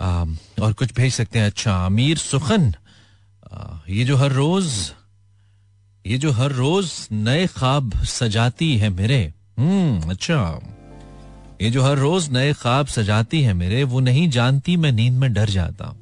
आ, 0.00 0.24
और 0.62 0.72
कुछ 0.72 0.94
भेज 0.94 1.12
सकते 1.14 1.38
हैं। 1.38 1.46
अच्छा 1.46 1.84
अमीर 1.86 2.18
सुखन 2.18 2.72
आ, 3.52 3.78
ये 3.88 4.04
जो 4.04 4.16
हर 4.16 4.32
रोज 4.32 4.70
ये 6.04 6.18
जो 6.18 6.30
हर 6.32 6.52
रोज 6.52 6.92
नए 7.12 7.46
ख्वाब 7.46 7.92
सजाती 8.06 8.76
है 8.78 8.88
मेरे। 8.90 9.20
हम्म 9.58 10.10
अच्छा। 10.10 10.38
ये 11.62 11.70
जो 11.70 11.82
हर 11.82 11.96
रोज 11.96 12.28
नए 12.30 12.52
ख्वाब 12.52 12.86
सजाती 12.86 13.42
है 13.42 13.52
मेरे 13.54 13.82
वो 13.84 14.00
नहीं 14.00 14.28
जानती 14.30 14.76
मैं 14.76 14.92
नींद 14.92 15.12
में 15.12 15.32
डर 15.32 15.50
जाता। 15.50 15.94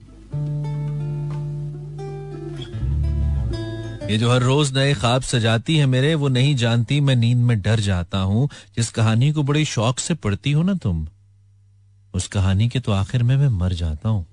ये 4.07 4.17
जो 4.19 4.31
हर 4.31 4.43
रोज 4.43 4.73
नए 4.77 4.93
ख्वाब 4.95 5.23
सजाती 5.23 5.77
है 5.77 5.87
मेरे, 5.87 6.15
वो 6.15 6.29
नहीं 6.29 6.55
जानती 6.57 7.01
मैं 7.01 7.15
नींद 7.17 7.39
में 7.39 7.61
डर 7.63 7.81
जाता 7.81 8.19
हूँ। 8.19 8.49
जिस 8.77 8.91
कहानी 8.91 9.31
को 9.33 9.43
बड़े 9.43 9.65
शौक 9.65 9.99
से 9.99 10.15
पढ़ती 10.15 10.53
हो 10.53 10.63
ना 10.63 10.75
तुम, 10.75 11.07
उस 12.15 12.29
कहानी 12.29 12.69
के 12.69 12.81
तो 12.81 12.93
आखिर 12.93 13.23
में 13.23 13.37
मैं 13.37 13.49
मर 13.49 13.73
जाता 13.73 14.09
हूँ। 14.09 14.27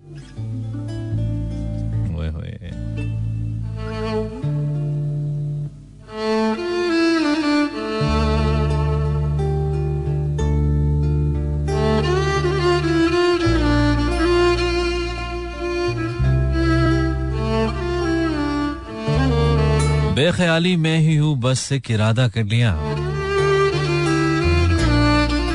बेख्याली 20.15 20.75
मैं 20.75 20.97
ही 20.97 21.15
हूँ, 21.15 21.39
बस 21.39 21.59
से 21.59 21.81
इरादा 21.89 22.27
कर 22.27 22.43
लिया। 22.43 22.77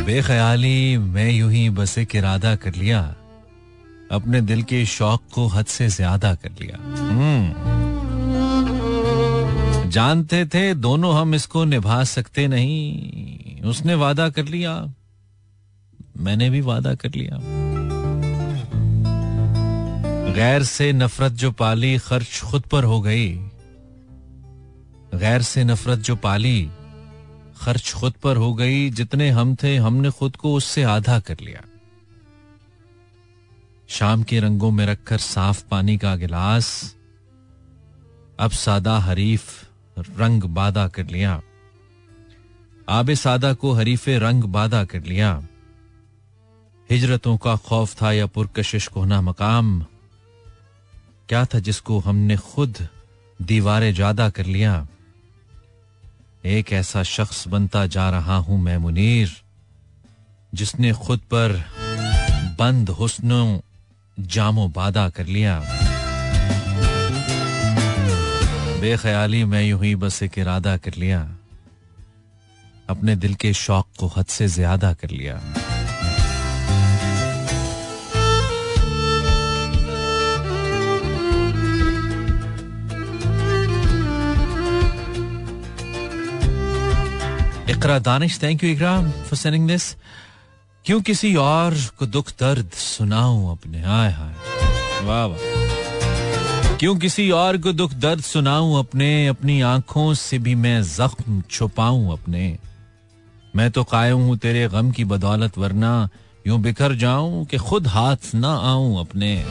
बेख्याली 0.04 0.96
मैं 0.96 1.30
यूँ 1.30 1.52
ही 1.52 1.70
बस 1.70 1.98
एक 1.98 2.16
इरादा 2.16 2.56
कर 2.56 2.74
लिया। 2.74 3.14
अपने 4.12 4.40
दिल 4.40 4.62
के 4.62 4.86
शौक 4.86 5.22
को 5.34 5.46
हद 5.46 5.66
से 5.66 5.88
ज़्यादा 5.88 6.34
कर 6.34 6.50
लिया। 6.50 6.76
हम्म। 6.98 7.52
जानते 9.90 10.46
थे 10.46 10.74
दोनों 10.74 11.14
हम 11.14 11.34
इसको 11.34 11.64
निभा 11.64 12.04
सकते 12.04 12.48
नहीं। 12.48 13.62
उसने 13.62 13.94
वादा 13.94 14.28
कर 14.28 14.44
लिया। 14.44 14.94
मैंने 16.16 16.50
भी 16.50 16.60
वादा 16.60 16.94
कर 16.94 17.10
लिया। 17.16 17.38
गैर 20.34 20.62
से 20.62 20.92
नफरत 20.92 21.32
जो 21.32 21.52
पाली, 21.52 21.98
खर्च 21.98 22.40
खुद 22.40 22.62
पर 22.62 22.84
हो 22.84 23.00
गई। 23.00 23.40
गैर 25.14 25.42
से 25.42 25.64
नफरत 25.64 25.98
जो 25.98 26.16
पाली, 26.16 26.70
खर्च 27.60 27.92
खुद 27.92 28.12
पर 28.12 28.36
हो 28.36 28.54
गई, 28.54 28.90
जितने 28.90 29.30
हम 29.30 29.54
थे, 29.54 29.76
हमने 29.76 30.10
खुद 30.10 30.36
को 30.36 30.54
उससे 30.54 30.82
आधा 30.82 31.18
कर 31.20 31.36
लिया। 31.40 31.64
शाम 33.88 34.22
के 34.22 34.40
रंगों 34.40 34.70
में 34.70 34.86
रखकर 34.86 35.18
साफ़ 35.18 35.64
पानी 35.70 35.98
का 35.98 36.16
गिलास, 36.16 36.96
अब 38.38 38.50
सादा 38.50 38.98
हरीफ 38.98 39.66
रंग 39.98 40.42
बादा 40.42 40.88
कर 40.88 41.06
लिया। 41.06 41.40
आबे 42.88 43.16
सादा 43.16 43.52
को 43.52 43.72
हरीफे 43.72 44.18
रंग 44.18 44.44
बादा 44.44 44.84
कर 44.84 45.02
लिया। 45.02 45.42
हिजरतों 46.90 47.36
का 47.36 47.56
खौफ 47.56 48.02
था 48.02 48.12
या 48.12 48.26
पुरकशिश 48.26 48.86
कोना 48.86 49.20
मकाम। 49.20 49.86
क्या 51.28 51.44
था 51.44 51.58
जिसको 51.58 51.98
हमने 51.98 52.36
खुद 52.36 52.88
दीवारें 53.42 53.92
ज़्यादा 53.94 54.30
कर 54.30 54.46
लिया? 54.46 54.88
एक 56.48 56.72
ऐसा 56.72 57.02
शख्स 57.02 57.46
बनता 57.48 57.86
जा 57.86 58.08
रहा 58.10 58.36
हूँ 58.36 58.58
मैं 58.62 58.76
मुनीर, 58.78 59.30
जिसने 60.52 60.92
खुद 60.92 61.20
पर 61.32 61.52
बंद 62.58 62.90
हुस्नों 62.90 63.58
जामो 64.18 64.66
बादा 64.68 65.08
कर 65.08 65.26
लिया। 65.26 65.58
बेख्याली 68.80 69.44
मैं 69.44 69.62
यूँ 69.62 69.82
ही 69.84 69.94
बस 69.96 70.22
एक 70.22 70.38
इरादा 70.38 70.76
कर 70.76 70.94
लिया। 70.96 71.20
अपने 72.90 73.16
दिल 73.16 73.34
के 73.34 73.52
शौक 73.54 73.86
को 73.98 74.06
हद 74.16 74.26
से 74.26 74.48
ज़्यादा 74.48 74.92
कर 74.92 75.10
लिया। 75.10 75.40
Iqra 87.78 87.98
Danish 87.98 88.42
thank 88.42 88.64
you 88.64 88.70
Iqra 88.70 89.02
for 89.02 89.36
sending 89.36 89.68
this 89.68 89.96
क्यों 90.84 91.00
किसी 91.00 91.34
और 91.34 91.74
को 91.98 92.06
दुख 92.06 92.30
दर्द 92.30 92.70
सुनाऊं 92.70 93.50
अपने? 93.50 93.82
आय 93.82 94.10
हाय। 94.10 94.34
वाह 95.04 95.24
वाह। 95.24 96.76
क्यों 96.76 96.96
किसी 96.96 97.30
और 97.30 97.58
को 97.58 97.72
दुख 97.72 97.92
दर्द 97.92 98.20
सुनाऊं 98.20 98.78
अपने? 98.78 99.26
अपनी 99.26 99.60
आँखों 99.60 100.14
से 100.14 100.38
भी 100.38 100.54
मैं 100.54 100.82
जख्म 100.82 101.42
छुपाऊं 101.50 102.12
अपने। 102.12 102.58
मैं 103.56 103.70
तो 103.70 103.84
कायम 103.84 104.18
हूँ 104.18 104.36
तेरे 104.36 104.68
गम 104.68 104.90
की 104.90 105.04
बदौलत, 105.04 105.58
वरना 105.58 106.08
यूँ 106.46 106.60
बिखर 106.60 106.94
जाऊँ 106.94 107.44
कि 107.44 107.56
खुद 107.56 107.86
हाथ 107.86 108.34
ना 108.34 108.54
आऊँ 108.54 109.00
अपने। 109.00 109.44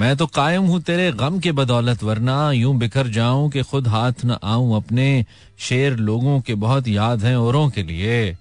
मैं 0.00 0.16
तो 0.16 0.26
कायम 0.26 0.62
हूँ 0.62 0.80
तेरे 0.82 1.12
गम 1.12 1.38
के 1.38 1.52
बदौलत, 1.52 2.02
वरना 2.02 2.52
यूँ 2.52 2.76
बिखर 2.76 3.06
जाऊँ 3.08 3.50
कि 3.50 3.62
खुद 3.62 3.88
हाथ 3.88 4.12
न 4.24 4.36
आऊँ 4.44 4.76
अपने 4.76 5.24
शेर 5.58 5.96
लोगों 5.96 6.40
के 6.40 6.54
बहुत 6.54 6.88
याद 6.88 7.24
हैं 7.24 7.36
औरों 7.36 7.70
के 7.70 7.82
लिए। 7.82 8.36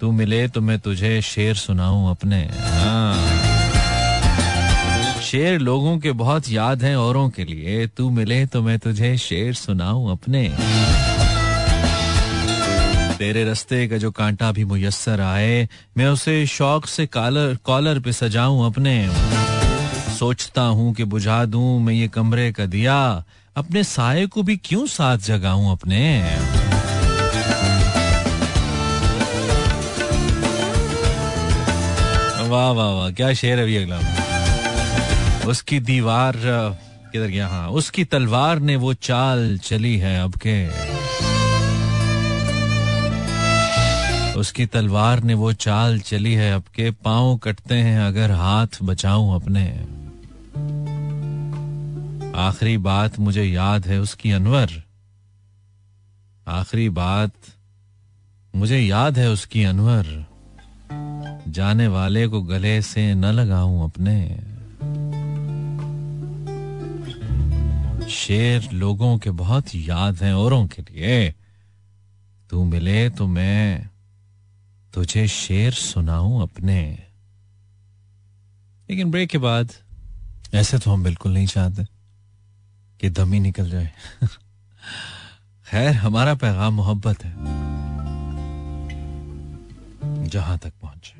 तू 0.00 0.10
मिले 0.12 0.48
तो 0.48 0.60
मैं 0.60 0.78
तुझे 0.78 1.22
शेर 1.22 1.54
सुनाऊं 1.54 2.10
अपने। 2.10 2.42
हाँ। 2.52 3.16
शेर 5.22 5.58
लोगों 5.58 5.98
के 5.98 6.12
बहुत 6.12 6.50
याद 6.50 6.82
हैं 6.82 6.96
औरों 6.96 7.28
के 7.30 7.44
लिए। 7.44 7.86
तू 7.86 8.10
मिले 8.10 8.46
तो 8.46 8.62
मैं 8.62 8.78
तुझे 8.78 9.16
शेर 9.16 9.54
सुनाऊं 9.54 10.10
अपने। 10.12 10.48
तेरे 13.18 13.44
रस्ते 13.44 13.86
का 13.88 13.96
जो 13.96 14.10
कांटा 14.10 14.52
भी 14.52 14.64
मुयसर 14.64 15.20
आए, 15.20 15.68
मैं 15.96 16.06
उसे 16.06 16.46
शौक 16.46 16.86
से 16.86 17.06
कॉलर 17.06 17.56
कॉलर 17.64 18.00
पे 18.00 18.12
सजाऊं 18.12 18.66
अपने। 18.66 19.08
सोचता 20.18 20.62
हूँ 20.62 20.94
कि 20.94 21.04
बुझा 21.04 21.44
दूँ 21.44 21.80
मैं 21.80 21.94
ये 21.94 22.08
कमरे 22.08 22.52
का 22.52 22.66
दिया। 22.66 23.24
अपने 23.56 23.82
साय 23.84 24.26
को 24.26 24.42
भी 24.42 24.56
क्यों 24.56 24.86
साथ 24.86 25.18
जगाऊं 25.18 25.72
अपने? 25.72 26.20
वाह 32.48 32.70
वाह 32.70 32.90
वाह, 32.90 33.10
क्या 33.10 33.32
शेर 33.32 33.58
अभी 33.58 33.76
अगला। 33.76 33.98
उसकी 35.48 35.80
दीवार 35.80 36.36
किधर 37.12 37.26
गया? 37.26 37.48
हाँ 37.48 37.68
उसकी 37.70 38.04
तलवार 38.04 38.58
ने 38.58 38.76
वो 38.76 38.94
चाल 38.94 39.58
चली 39.58 39.96
है 39.98 40.22
अब 40.22 40.34
के। 40.46 40.56
उसकी 44.40 44.66
तलवार 44.66 45.22
ने 45.22 45.34
वो 45.34 45.52
चाल 45.52 46.00
चली 46.00 46.32
है 46.34 46.52
अब 46.54 46.62
के। 46.74 46.90
पाँव 46.90 47.36
कटते 47.36 47.74
हैं 47.74 48.00
अगर 48.00 48.30
हाथ 48.30 48.82
बचाऊं 48.82 49.34
अपने। 49.34 49.66
आखिरी 52.36 52.78
बात 52.78 53.18
मुझे 53.18 53.44
याद 53.44 53.86
है 53.86 53.98
उसकी 53.98 54.30
अनवर। 54.30 54.82
आखिरी 56.48 56.88
बात 56.88 57.32
मुझे 58.54 58.78
याद 58.78 59.18
है 59.18 59.30
उसकी 59.30 59.64
अनवर। 59.64 60.26
जाने 61.48 61.86
वाले 61.86 62.28
को 62.28 62.42
गले 62.42 62.82
से 62.82 63.14
न 63.14 63.24
लगाऊँ 63.24 63.84
अपने। 63.84 64.36
शेर 68.10 68.70
लोगों 68.72 69.18
के 69.18 69.30
बहुत 69.30 69.64
याद 69.74 70.22
हैं 70.22 70.34
औरों 70.34 70.66
के 70.66 70.82
लिए। 70.82 71.34
तू 72.50 72.64
मिले 72.64 73.10
तो 73.10 73.26
मैं 73.26 73.90
तुझे 74.94 75.28
शेर 75.28 75.72
सुनाऊं 75.72 76.42
अपने। 76.42 76.98
लेकिन 78.90 79.10
ब्रेक 79.10 79.28
के 79.28 79.38
बाद 79.38 79.72
ऐसे 80.54 80.78
तो 80.78 80.92
हम 80.92 81.02
बिल्कुल 81.02 81.32
नहीं 81.32 81.46
चाहते। 81.46 81.95
कि 83.00 83.10
दम 83.10 83.32
ही 83.32 83.40
निकल 83.40 83.70
जाए। 83.70 83.90
खैर, 85.66 85.94
हमारा 85.94 86.34
पैगाम 86.34 86.74
मोहब्बत 86.74 87.24
है। 87.24 87.34
जहाँ 90.26 90.58
तक 90.58 90.72
पहुँचे। 90.82 91.14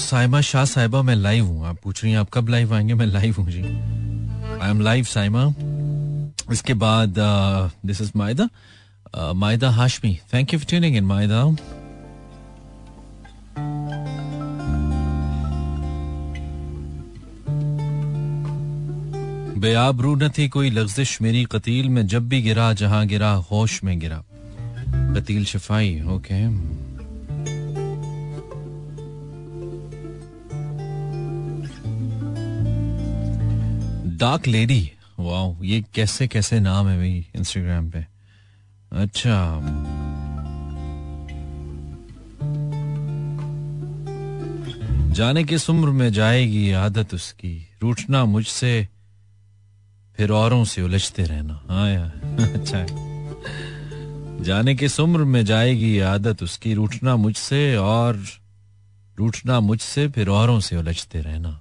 साइमा 0.00 0.40
शाह 0.40 0.64
साहिबा, 0.64 1.02
मैं 1.02 1.14
लाइव 1.14 1.46
हूँ। 1.46 1.66
आप 1.66 1.76
पूछ 1.82 2.02
रही 2.04 2.12
हैं, 2.12 2.18
आप 2.18 2.28
कब 2.34 2.48
लाइव 2.48 2.74
आएँगे? 2.74 2.94
मैं 2.94 3.06
लाइव 3.06 3.36
हूँ 3.38 3.50
जी। 3.50 3.62
I 3.62 4.70
am 4.70 4.80
live 4.80 5.04
Saima. 5.04 5.44
इसके 6.52 6.74
बाद 6.74 7.14
this 7.86 8.00
is 8.00 8.12
Maida 8.16 8.48
Maida 9.14 9.70
Hashmi 9.70 10.18
thank 10.34 10.52
you 10.54 10.58
for 10.58 10.66
tuning 10.68 10.96
in 10.96 11.04
Maida 11.04 11.44
बेआबरू 19.58 20.14
न 20.14 20.28
थी 20.28 20.48
कोई 20.48 20.70
लफ्जिश 20.70 21.22
मेरी 21.22 21.44
कतील 21.44 21.88
में, 21.88 22.06
जब 22.06 22.28
भी 22.28 22.42
गिरा, 22.42 22.72
जहाँ 22.72 23.06
गिरा, 23.06 23.32
होश 23.32 23.84
में 23.84 23.98
गिरा। 23.98 24.22
Qateel 25.14 25.44
Shifai, 25.44 26.00
okay. 26.00 26.40
Dark 34.16 34.46
lady 34.46 34.92
वाह 35.18 35.66
ये 35.66 35.84
कैसे 35.94 36.28
कैसे 36.28 36.60
नाम 36.60 36.88
है 36.88 36.96
भाई 36.98 37.26
इंस्टाग्राम 37.36 37.90
पे? 37.90 38.09
अच्छा। 38.92 39.60
जाने 45.12 45.44
किस 45.44 45.70
उम्र 45.70 45.88
में 45.88 46.12
जाएगी 46.12 46.72
आदत 46.72 47.14
उसकी? 47.14 47.68
रूठना 47.82 48.24
मुझसे, 48.24 48.88
फिर 50.16 50.30
औरों 50.30 50.64
से 50.64 50.82
उलझते 50.82 51.24
रहना। 51.24 51.62
हाँ 51.68 51.90
यार 51.90 52.38
अच्छा 52.54 52.86
जाने 54.44 54.74
किस 54.74 55.00
उम्र 55.00 55.24
में 55.24 55.44
जाएगी 55.44 56.00
आदत 56.00 56.42
उसकी? 56.42 56.74
रूठना 56.74 57.16
मुझसे 57.16 57.76
और 57.76 58.24
रूठना 59.18 59.60
मुझसे, 59.60 60.08
फिर 60.08 60.28
औरों 60.28 60.60
से 60.60 60.76
उलझते 60.76 61.20
रहना। 61.20 61.60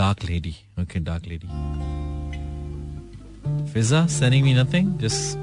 dark 0.00 0.30
lady, 0.30 0.56
okay 0.80 1.00
dark 1.00 1.22
lady. 1.22 1.46
Fiza 3.74 4.08
sending 4.08 4.44
me 4.44 4.52
nothing. 4.54 4.90
Just 4.98 5.36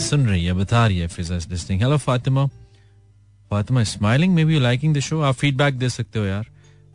सुन 0.00 0.26
रही 0.26 0.44
है 0.44 0.52
बता 0.52 0.86
रही 0.86 0.98
है 0.98 1.06
Fiza 1.08 1.36
is 1.36 1.48
listening 1.50 1.80
hello 1.82 1.96
Fatima 1.98 2.46
Fatima 3.50 3.82
smiling 3.84 4.34
may 4.34 4.44
be 4.44 4.58
liking 4.60 4.94
the 4.94 5.00
show 5.00 5.20
आप 5.20 5.34
फीडबैक 5.34 5.78
दे 5.78 5.88
सकते 5.88 6.18
हो 6.18 6.24
यार. 6.24 6.46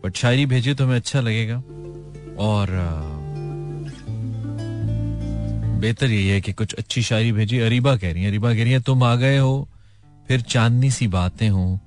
बट 0.03 0.15
शायरी 0.15 0.45
भेजिए 0.45 0.73
तो 0.73 0.85
हमें 0.85 0.95
अच्छा 0.95 1.19
लगेगा. 1.19 1.55
और 2.39 2.67
बेहतर 5.81 6.11
यही 6.11 6.27
है 6.27 6.41
कि 6.41 6.53
कुछ 6.53 6.73
अच्छी 6.73 7.01
शायरी 7.01 7.31
भेजिए. 7.31 7.61
अरीबा 7.65 7.95
कह 7.95 8.11
रही 8.13 8.23
है, 8.23 8.29
अरीबा 8.29 8.53
कह 8.53 8.63
रही 8.63 8.73
है, 8.73 8.79
तुम 8.79 9.03
आ 9.03 9.15
गए 9.15 9.37
हो, 9.37 9.67
फिर 10.27 10.41
चांदनी 10.41 10.91
सी 10.91 11.07
बातें 11.07 11.49
हो. 11.49 11.79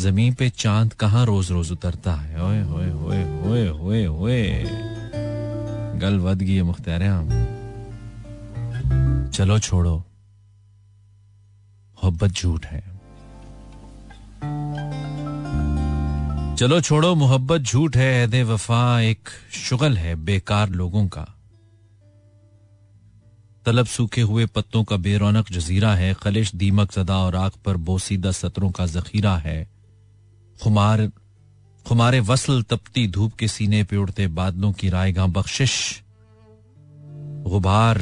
ज़मीन 0.00 0.34
पे 0.34 0.48
चाँद 0.50 0.92
कहाँ 0.92 1.26
रोज 1.26 1.50
रोज 1.52 1.72
उतरता 1.72 2.14
है? 2.14 2.42
ओए 2.42 2.62
होए 2.62 2.90
होए 2.90 3.22
होए 3.42 3.68
होए 3.68 4.04
होए 4.04 4.89
गल 6.00 6.18
वद 6.18 6.42
गई 6.42 6.62
मुख्तार 6.62 7.02
चलो 9.32 9.58
छोड़ो। 9.58 10.04
मोहब्बत 11.94 12.30
झूठ 12.30 12.66
है। 12.66 13.00
चलो 16.56 16.80
छोड़ो, 16.80 17.14
मोहब्बत 17.14 17.60
झूठ 17.60 17.96
है 17.96 18.24
ऐदे 18.24 18.42
वफा 18.42 19.00
एक 19.00 19.28
शुगल 19.52 19.96
है, 19.96 20.14
बेकार 20.14 20.68
लोगों 20.68 21.08
का। 21.08 21.26
तलब 23.66 23.86
सूखे 23.86 24.20
हुए 24.20 24.46
पत्तों 24.46 24.84
का 24.84 24.96
बेरोनक 24.96 25.52
जजीरा 25.52 25.94
है, 25.94 26.14
खलिश 26.14 26.54
दीमक 26.54 26.92
जदा 26.92 27.18
और 27.18 27.36
आग 27.36 27.52
पर 27.64 27.76
बोसीदा 27.76 28.30
सतरों 28.30 28.70
का 28.70 28.86
जखीरा 28.86 29.36
है। 29.36 29.70
खुमार 30.62 31.10
खुमारे 31.90 32.18
वसल 32.20 32.62
तपती 32.62 33.06
धूप 33.08 33.32
के 33.34 33.46
सीने 33.48 33.82
पे 33.84 33.96
उड़ते 33.96 34.26
बादलों 34.28 34.72
की 34.72 34.88
रायगा 34.88 35.26
बख्शिश। 35.26 35.72
गुबार 37.46 37.98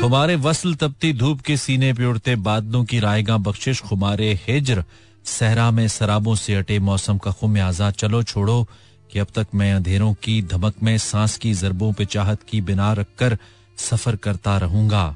खुमारे 0.00 0.36
वसल 0.36 0.74
तपती 0.74 1.12
धूप 1.12 1.40
के 1.40 1.56
सीने 1.56 1.92
पे 1.92 2.04
उड़ते 2.04 2.36
बादलों 2.36 2.84
की 2.84 3.00
रायगा 3.00 3.36
बख्शिश। 3.38 3.80
खुमारे 3.80 4.32
हिजर 4.48 4.84
सहरा 5.24 5.70
में 5.70 5.88
शराबों 5.88 6.34
से 6.34 6.54
अटे 6.54 6.78
मौसम 6.78 7.18
का 7.18 7.30
खुम 7.32 7.58
आज़ाद। 7.62 7.94
चलो 7.94 8.22
छोड़ो 8.22 8.62
कि 9.10 9.18
अब 9.18 9.26
तक 9.34 9.46
मैं 9.54 9.72
अंधेरों 9.72 10.14
की 10.14 10.40
धमक 10.42 10.82
में 10.82 10.96
सांस 11.00 11.36
की 11.38 11.54
जरबों 11.54 11.92
पे 11.92 12.04
चाहत 12.04 12.42
की 12.42 12.60
बिना 12.60 12.92
रखकर 12.92 13.38
सफ़र 13.80 14.16
करता 14.16 14.58
रहूँगा। 14.58 15.14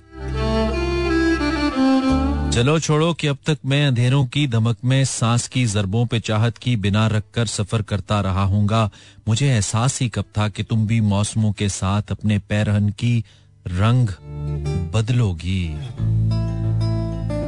चलो 2.59 2.79
छोड़ो 2.79 3.15
कि 3.15 3.27
अब 3.27 3.39
तक 3.47 3.59
मैं 3.67 3.87
अंधेरों 3.87 4.27
की 4.27 4.47
धमक 4.47 4.77
में 4.85 5.05
सांस 5.05 5.49
की 5.49 5.67
जरबों 5.67 6.07
पे 6.07 6.21
चाहत 6.21 6.59
की 6.59 6.77
बिना 6.77 7.07
रखकर 7.07 7.47
सफ़र 7.47 7.83
करता 7.83 8.21
रहा 8.21 8.43
हूँगा। 8.43 8.91
मुझे 9.29 9.49
एहसास 9.49 10.01
ही 10.01 10.09
कब 10.09 10.25
था 10.39 10.49
कि 10.49 10.63
तुम 10.63 10.87
भी 10.87 11.01
मौसमों 11.01 11.53
के 11.53 11.69
साथ 11.69 12.03
अपने 12.11 12.39
पैरहन 12.39 12.89
की 12.91 13.25
रंग 13.67 14.09
बदलोगी। 14.95 15.69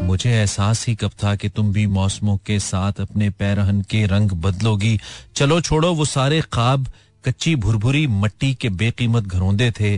मुझे 0.06 0.30
एहसास 0.30 0.86
ही 0.86 0.94
कब 0.94 1.10
था 1.24 1.36
कि 1.36 1.48
तुम 1.48 1.72
भी 1.72 1.86
मौसमों 1.86 2.36
के 2.36 2.58
साथ 2.58 2.92
अपने 3.00 3.30
पैरहन 3.30 3.82
के 3.82 4.06
रंग 4.06 4.30
बदलोगी। 4.30 5.00
चलो 5.34 5.60
छोड़ो, 5.60 5.94
वो 5.94 6.04
सारे 6.04 6.40
ख्वाब 6.40 6.86
कच्ची 7.24 7.56
भुरभुरी 7.56 8.06
मट्टी 8.06 8.54
के 8.54 8.68
बेकीमत 8.68 9.24
घरोंदे 9.24 9.70
थे। 9.70 9.96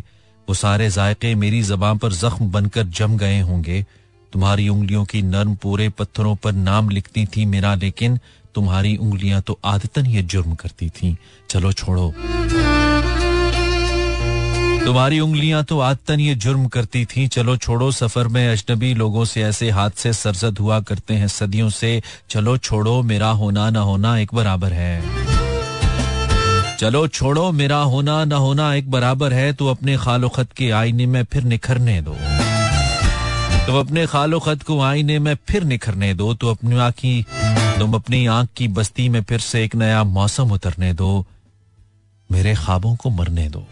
वो 0.48 0.54
सारे 0.54 0.90
जायके 0.90 1.34
मेरी 1.34 1.62
जबान 1.62 1.98
पर 1.98 2.12
जख्म 2.12 2.50
बनकर 2.50 2.82
जम 2.82 3.16
गए 3.16 3.40
होंगे। 3.40 3.86
तुम्हारी 4.32 4.68
उंगलियों 4.68 5.04
की 5.04 5.22
नर्म 5.22 5.54
पूरे 5.54 5.88
पत्थरों 5.88 6.36
पर 6.36 6.52
नाम 6.52 6.88
लिखती 6.90 7.26
थी 7.26 7.44
मेरा, 7.46 7.74
लेकिन 7.74 8.18
तुम्हारी 8.54 8.96
उंगलियाँ 8.96 9.40
तो 9.42 9.58
आदतन 9.64 10.06
ये 10.06 10.22
जुर्म 10.22 10.54
करती 10.54 10.88
थी। 10.88 11.16
चलो 11.50 11.72
छोड़ो। 11.72 12.14
तुम्हारी 14.84 15.20
उंगलियाँ 15.20 15.62
तो 15.64 15.78
आदतन 15.80 16.20
ये 16.20 16.34
जुर्म 16.34 16.66
करती 16.66 17.04
थी। 17.04 17.26
चलो 17.28 17.56
छोड़ो, 17.56 17.90
सफ़र 17.90 18.28
में 18.28 18.48
अजनबी 18.48 18.94
लोगों 18.94 19.24
से 19.24 19.42
ऐसे 19.42 19.70
हाथ 19.70 19.90
से 19.90 20.12
सरजद 20.12 20.58
हुआ 20.58 20.80
करते 20.80 21.14
हैं 21.14 21.28
सदियों 21.28 21.68
से। 21.70 22.02
चलो 22.30 22.56
छोड़ो, 22.58 23.02
मेरा 23.02 23.28
होना 23.28 23.70
ना 23.70 23.80
होना 23.80 24.18
एक 24.18 24.34
बराबर 24.34 24.72
है। 24.72 25.02
चलो 26.76 27.06
छोड़ो, 27.08 27.52
मेरा 27.52 27.76
होना 27.76 28.24
न 28.24 28.32
होना 28.32 28.74
एक 28.74 28.90
बराबर 28.90 29.32
है। 29.32 29.52
तो 29.52 29.66
अपने 29.66 29.96
खालो 29.96 30.28
खत 30.28 30.52
के 30.52 30.70
आईने 30.70 31.06
में 31.06 31.24
फिर 31.24 31.42
निखरने 31.42 32.00
दो। 32.02 32.16
तो 33.66 33.78
अपने 33.80 34.06
खालो 34.06 34.38
खत 34.40 34.62
को 34.62 34.80
आईने 34.80 35.18
में 35.18 35.34
फिर 35.48 35.64
निखरने 35.64 36.14
दो 36.14 36.34
तो 36.34 36.50
अपनी 36.50 36.78
आंखी, 36.78 37.22
तुम 37.78 37.94
अपनी 37.94 38.26
आँख 38.26 38.48
की 38.56 38.68
बस्ती 38.68 39.08
में 39.08 39.22
फिर 39.22 39.38
से 39.38 39.64
एक 39.64 39.74
नया 39.74 40.04
मौसम 40.04 40.52
उतरने 40.52 40.92
दो। 40.92 41.26
मेरे 42.30 42.54
ख्वाबों 42.54 42.94
को 42.96 43.10
मरने 43.10 43.48
दो। 43.48 43.66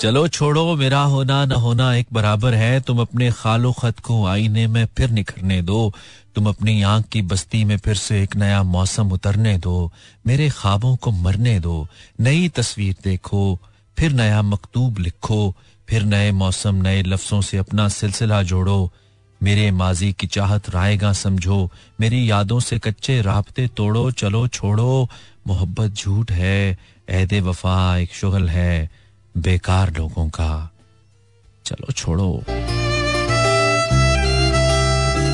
चलो 0.00 0.28
छोड़ो, 0.28 0.76
मेरा 0.76 1.00
होना 1.00 1.44
न 1.44 1.52
होना 1.52 1.94
एक 1.94 2.06
बराबर 2.12 2.54
है। 2.54 2.80
तुम 2.80 3.00
अपने 3.00 3.30
खालो 3.30 3.72
खत 3.72 3.98
को 3.98 4.24
आईने 4.26 4.66
में 4.66 4.86
फिर 4.96 5.10
निखरने 5.10 5.62
दो। 5.62 5.92
तुम 6.34 6.48
अपनी 6.48 6.82
आँख 6.82 7.06
की 7.06 7.22
बस्ती 7.22 7.64
में 7.64 7.76
फिर 7.76 7.94
से 7.94 8.22
एक 8.22 8.36
नया 8.36 8.62
मौसम 8.62 9.12
उतरने 9.12 9.58
दो। 9.58 9.92
मेरे 10.26 10.48
ख्वाबों 10.50 10.96
को 10.96 11.10
मरने 11.10 11.60
दो। 11.60 11.86
नई 12.20 12.48
तस्वीर 12.48 12.96
देखो, 13.04 13.58
फिर 13.98 14.12
नया 14.12 14.42
मकतूब 14.42 14.98
लिखो। 14.98 15.54
फिर 15.90 16.02
नए 16.02 16.32
मौसम, 16.32 16.74
नए 16.74 17.02
लफ्जों 17.02 17.40
से 17.40 17.56
अपना 17.56 17.88
सिलसिला 17.88 18.42
जोड़ो। 18.42 18.92
मेरे 19.42 19.70
माजी 19.70 20.12
की 20.12 20.26
चाहत 20.26 20.70
रायगा 20.70 21.12
समझो। 21.12 21.70
मेरी 22.00 22.30
यादों 22.30 22.60
से 22.60 22.78
कच्चे 22.78 23.22
राबते 23.22 23.68
तोड़ो। 23.68 24.10
चलो 24.10 24.48
छोड़ो। 24.48 25.08
मोहब्बत 25.46 25.90
झूठ 25.90 26.32
है। 26.32 26.78
ऐदे 27.10 27.40
वफा 27.40 27.96
एक 27.96 28.14
शुगल 28.14 28.48
है। 28.48 28.90
बेकार 29.38 29.96
लोगों 29.96 30.28
का। 30.28 30.70
चलो 31.64 31.92
छोड़ो। 31.92 32.44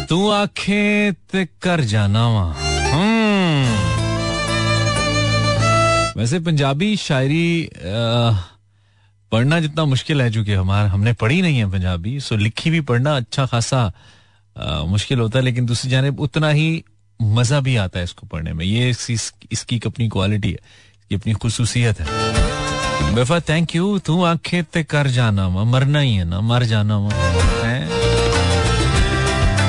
तू 0.06 0.30
आखे 0.30 1.12
कर 1.34 1.80
जाना 1.80 2.28
वा। 2.28 2.56
हम्म। 2.92 3.96
वैसे 6.20 6.40
पंजाबी 6.40 6.96
शायरी 6.96 7.70
पढ़ना 9.32 9.60
जितना 9.60 9.84
मुश्किल 9.84 10.22
है 10.22 10.30
चूँकि 10.32 10.52
हमारा 10.54 10.88
हमने 10.88 11.12
पढ़ी 11.12 11.40
नहीं 11.42 11.58
है 11.58 11.70
पंजाबी 11.70 12.18
सो 12.20 12.36
लिखी 12.36 12.70
भी 12.70 12.80
पढ़ना 12.80 13.16
अच्छा 13.16 13.46
खासा 13.46 13.92
मुश्किल 14.88 15.18
होता 15.20 15.38
है 15.38 15.44
लेकिन 15.44 15.66
दूसरी 15.66 15.90
जानब 15.90 16.20
उतना 16.20 16.50
ही 16.50 16.84
मज़ा 17.20 17.60
भी 17.60 17.76
आता 17.76 17.98
है 17.98 18.04
इसको 18.04 18.26
पढ़ने 18.26 18.52
में। 18.52 18.64
ये 18.64 18.88
इसकी, 18.90 19.14
इसकी 19.52 19.80
अपनी 19.86 20.08
क्वालिटी 20.08 20.50
है 20.50 20.54
इसकी 20.54 21.14
अपनी 21.14 21.32
खसूसियत 21.42 22.00
है। 22.00 22.06
बेफा 23.14 23.38
थैंक 23.40 23.74
यू 23.74 23.98
तू 23.98 24.22
आँखें 24.24 24.64
ते 24.64 24.82
कर 24.84 25.06
जाना 25.08 25.46
वा 25.48 25.64
मरना 25.64 26.00
ही 26.00 26.14
है 26.14 26.24
ना 26.24 26.40
मर 26.40 26.64
जाना 26.64 26.96
वा। 26.98 27.10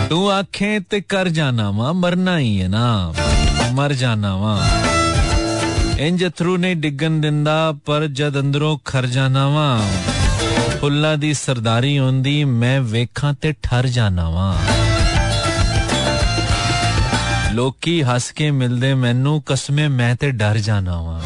तू 0.10 0.28
आँखें 0.30 0.82
ते 0.84 1.02
कर 1.02 1.28
जाना 1.30 1.70
वा 1.70 1.92
मरना 1.94 2.36
ही 2.36 2.58
है 2.58 2.68
ना 2.68 2.88
मर 3.76 3.94
जाना 3.94 4.36
वा। 4.36 4.56
ਇੰਜ 5.99 6.25
ਅਥਰੂ 6.27 6.57
ਨੇ 6.57 6.75
ਡਿੱਗਣ 6.75 7.21
ਦਿੰਦਾ 7.21 7.57
ਪਰ 7.87 8.07
ਜਦ 8.13 8.39
ਅੰਦਰੋਂ 8.41 8.79
ਖਰ 8.85 9.07
ਜਾਣਾ 9.07 9.49
ਵਾ 9.49 9.81
ਫੁੱਲਾਂ 10.81 11.17
ਦੀ 11.19 11.33
ਸਰਦਾਰੀ 11.35 11.99
ਹੁੰਦੀ 11.99 12.43
ਮੈਂ 12.45 12.81
ਵੇਖਾਂ 12.81 13.33
ਤੇ 13.35 13.53
ਠਰ 13.63 13.87
ਜਾਣਾ 13.87 14.29
ਵਾ 14.31 14.55
ਲੋਕੀ 17.53 18.03
ਹੱਸ 18.03 18.31
ਕੇ 18.33 18.51
ਮਿਲਦੇ 18.51 18.95
ਮੈਨੂੰ 18.95 19.43
ਕਸਮੇ 19.47 19.89
ਮੈਂ 19.89 20.15
ਤੇ 20.17 20.31
ਡਰ 20.31 20.59
ਜਾਣਾ 20.59 21.01
ਵਾ 21.03 21.21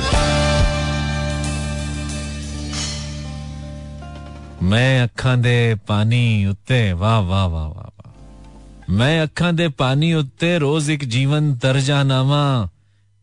ਮੈਂ 4.62 5.04
ਅੱਖਾਂ 5.04 5.36
ਦੇ 5.36 5.74
ਪਾਣੀ 5.86 6.46
ਉੱਤੇ 6.46 6.92
ਵਾਹ 6.92 7.20
ਵਾਹ 7.22 7.48
ਵਾਹ 7.48 7.68
ਵਾਹ 7.68 8.92
ਮੈਂ 8.92 9.24
ਅੱਖਾਂ 9.24 9.52
ਦੇ 9.52 9.68
ਪਾਣੀ 9.68 10.12
ਉੱਤੇ 10.14 10.58
ਰੋਜ਼ 10.58 10.90
ਇੱਕ 10.90 11.04
ਜੀਵਨ 11.04 11.54
ਤਰ 11.56 11.78
ਜਾਣਾ 11.80 12.22
ਵਾ 12.22 12.68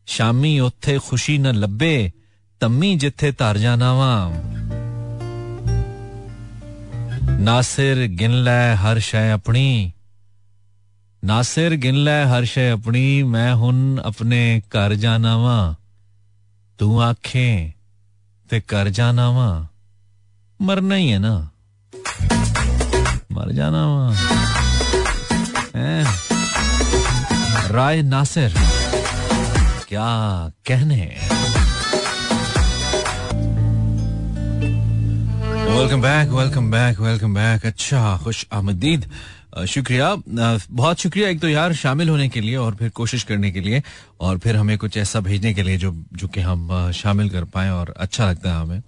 ਸ਼ਾਮੀ 0.08 0.60
ਉੱਥੇ 0.60 1.00
ਖੁਸ਼ੀ 1.08 1.38
ਨਾ 1.38 1.52
ਲੱਭੇ 1.52 2.12
ਤੰਮੀ 2.62 2.96
ਜਿੱਥੇ 2.96 3.32
ਧਰ 3.32 3.58
ਜਾਣਾ 3.58 3.94
ਵਾ 3.94 4.32
ਨਾਸਿਰ 7.40 8.08
ਗਿਣ 8.20 8.44
ਲੈ 8.44 8.76
ਹਰ 8.76 9.00
ਸ਼ੈ 9.00 9.32
ਆਪਣੀ 9.32 9.92
ਨਾਸਿਰ 11.24 11.76
ਗਿਣ 11.76 11.96
ਲੈ 11.96 12.26
ਹਰ 12.26 12.44
ਸ਼ੈ 12.44 12.70
ਆਪਣੀ 12.72 13.24
ਮੈਂ 13.24 13.54
ਹੁਣ 13.56 14.00
ਆਪਣੇ 14.06 14.62
ਘਰ 14.68 14.94
ਜਾਣਾ 14.96 15.38
ਵਾ 15.38 15.76
ਤੂੰ 16.80 17.04
ਆਖੇ 17.04 17.72
ਤੇ 18.50 18.60
ਕਰ 18.60 18.90
ਜਾਣਾ 18.90 19.30
ਵਾ 19.32 19.66
ਮਰਨਾ 20.60 20.96
ਹੀ 20.96 21.12
ਹੈ 21.14 21.20
ਨਾ 21.20 21.48
ਮਰ 23.32 23.52
ਜਾਣਾ 23.52 23.86
ਵਾ 23.88 24.14
ਰਾਏ 27.74 28.02
ਨਾਸਿਰ 28.02 28.52
क्या 29.89 30.07
कहने 30.69 30.97
welcome 35.69 36.03
back 36.03 36.29
welcome 36.31 36.71
back 36.71 37.01
welcome 37.01 37.35
back 37.35 37.65
अच्छा 37.67 38.17
खुश 38.25 38.45
आमदीद। 38.53 39.05
शुक्रिया। 39.69 40.15
बहुत 40.71 41.01
शुक्रिया 41.01 41.29
एक 41.29 41.41
तो 41.41 41.49
यार 41.49 41.73
शामिल 41.75 42.09
होने 42.09 42.29
के 42.29 42.41
लिए 42.41 42.57
और 42.57 42.75
फिर 42.75 42.89
कोशिश 42.91 43.23
करने 43.23 43.51
के 43.51 43.61
लिए 43.61 43.83
और 44.21 44.39
फिर 44.39 44.57
हमें 44.57 44.77
कुछ 44.79 44.97
ऐसा 44.97 45.21
भेजने 45.21 45.55
के 45.55 45.63
लिए 45.63 45.77
जो 45.79 45.95
जो 46.15 46.29
कि 46.29 46.41
हम 46.41 46.93
शामिल 46.93 47.31
कर 47.31 47.45
पाए 47.45 47.71
और 47.71 47.95
अच्छा 47.97 48.31
लगता 48.31 48.51
है 48.51 48.61
हमें। 48.61 48.83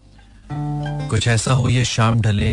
कुछ 1.10 1.28
ऐसा 1.28 1.52
हो, 1.52 1.68
ये 1.68 1.84
शाम 1.84 2.20
ढले, 2.20 2.52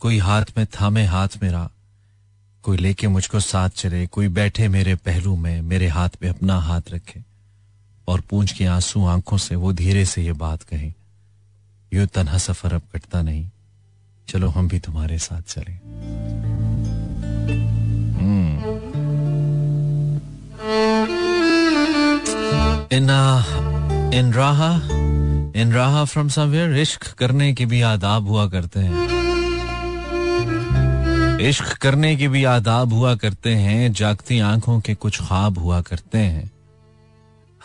कोई 0.00 0.18
हाथ 0.18 0.44
में 0.58 0.66
थामे 0.80 1.04
हाथ 1.06 1.42
मेरा। 1.42 1.68
कोई 2.64 2.76
लेके 2.76 3.08
मुझको 3.08 3.40
साथ 3.40 3.70
चले, 3.70 4.06
कोई 4.06 4.28
बैठे 4.28 4.68
मेरे 4.68 4.94
पहलू 4.96 5.36
में, 5.36 5.60
मेरे 5.62 5.86
हाथ 5.88 6.08
पे 6.20 6.28
अपना 6.28 6.58
हाथ 6.60 6.90
रखे 6.90 7.20
और 8.08 8.20
पूंछ 8.20 8.52
के 8.52 8.64
आँसू 8.66 9.04
आँखों 9.06 9.38
से 9.38 9.56
वो 9.56 9.72
धीरे 9.72 10.04
से 10.04 10.22
ये 10.22 10.32
बात 10.34 10.62
कहे, 10.62 10.92
यू 11.92 12.06
तनहा 12.06 12.38
सफ़र 12.38 12.74
अब 12.74 12.82
कटता 12.94 13.22
नहीं। 13.22 13.48
चलो 14.28 14.48
हम 14.48 14.68
भी 14.68 14.78
तुम्हारे 14.78 15.18
साथ 15.18 15.42
चले। 15.48 15.72
इन 22.92 23.10
इन 24.14 24.32
राहा 24.32 24.74
इन 25.56 25.72
राहा 25.72 26.04
फ्रॉम 26.04 26.28
समवेयर 26.28 26.78
इश्क 26.78 27.06
करने 27.18 27.52
के 27.54 27.66
भी 27.66 27.80
आदाब 27.82 28.28
हुआ 28.28 28.46
करते 28.48 28.80
हैं। 28.80 29.09
इश्क 31.40 31.76
करने 31.76 32.16
के 32.16 32.28
भी 32.28 32.44
आदाब 32.44 32.92
हुआ 32.92 33.14
करते 33.14 33.54
हैं, 33.54 33.92
जागती 33.92 34.40
आँखों 34.40 34.80
के 34.80 34.94
कुछ 34.94 35.20
ख्वाब 35.22 35.58
हुआ 35.58 35.80
करते 35.80 36.18
हैं। 36.18 36.50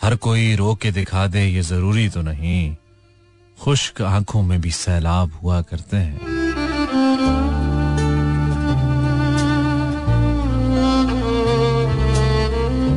हर 0.02 0.16
कोई 0.16 0.56
रो 0.56 0.74
के 0.74 0.90
दिखा 0.90 1.26
दे, 1.26 1.46
ये 1.46 1.62
ज़रूरी 1.62 2.08
तो 2.08 2.22
नहीं। 2.22 2.76
खुश्क 3.60 4.02
आँखों 4.02 4.42
में 4.42 4.60
भी 4.60 4.70
सैलाब 4.70 5.40
हुआ 5.42 5.62
करते 5.62 5.96
हैं। 5.96 6.20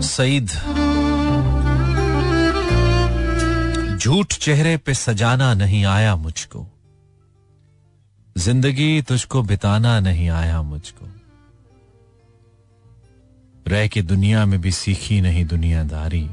सईद। 0.01 0.49
झूठ 3.99 4.33
चेहरे 4.33 4.77
पे 4.77 4.93
सजाना 4.93 5.53
नहीं 5.53 5.85
आया 5.85 6.15
मुझको। 6.15 6.67
ज़िंदगी 8.39 9.01
तुझको 9.01 9.41
बिताना 9.43 9.99
नहीं 9.99 10.29
आया 10.29 10.61
मुझको। 10.61 11.05
रह 13.67 13.87
के 13.87 14.01
दुनिया 14.01 14.45
में 14.45 14.61
भी 14.61 14.71
सीखी 14.71 15.21
नहीं 15.21 15.45
दुनियादारी। 15.45 16.29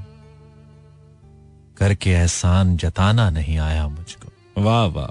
करके 1.76 2.10
एहसान 2.10 2.76
जताना 2.76 3.30
नहीं 3.30 3.58
आया 3.58 3.88
मुझको। 3.88 4.62
वाह 4.62 4.84
वाह। 4.84 5.10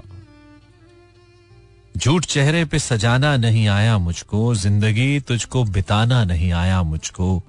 झूठ 1.98 2.24
चेहरे 2.24 2.64
पे 2.64 2.78
सजाना 2.78 3.36
नहीं 3.36 3.68
आया 3.68 3.98
मुझको 3.98 4.54
ज़िंदगी 4.54 5.20
तुझको 5.20 5.64
बिताना 5.64 6.24
नहीं 6.24 6.52
आया 6.52 6.82
मुझको। 6.82 7.42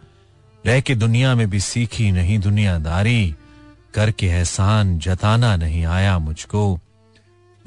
रह 0.66 0.80
के 0.80 0.96
दुनिया 0.96 1.36
में 1.36 1.50
भी 1.50 1.60
सीखी 1.60 2.12
नहीं 2.12 2.40
दुनियादारी 2.40 3.36
करके 3.94 4.28
एहसान 4.28 5.00
जताना 5.00 5.56
नहीं 5.56 5.86
आया 5.86 6.20
मुझको। 6.20 6.80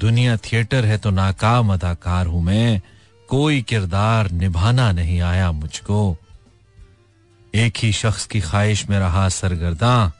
दुनिया 0.01 0.37
थिएटर 0.37 0.85
है 0.85 0.97
तो 0.97 1.09
नाकाम 1.09 1.73
अदाकार 1.73 2.25
हूँ 2.25 2.43
मैं। 2.43 2.81
कोई 3.29 3.61
किरदार 3.61 4.31
निभाना 4.31 4.91
नहीं 4.91 5.21
आया 5.21 5.51
मुझको। 5.51 6.17
एक 7.55 7.73
ही 7.77 7.91
शख्स 7.93 8.25
की 8.25 8.41
ख्वाहिश 8.41 8.89
में 8.89 8.99
रहा 8.99 9.29
सरगर्दा। 9.29 10.11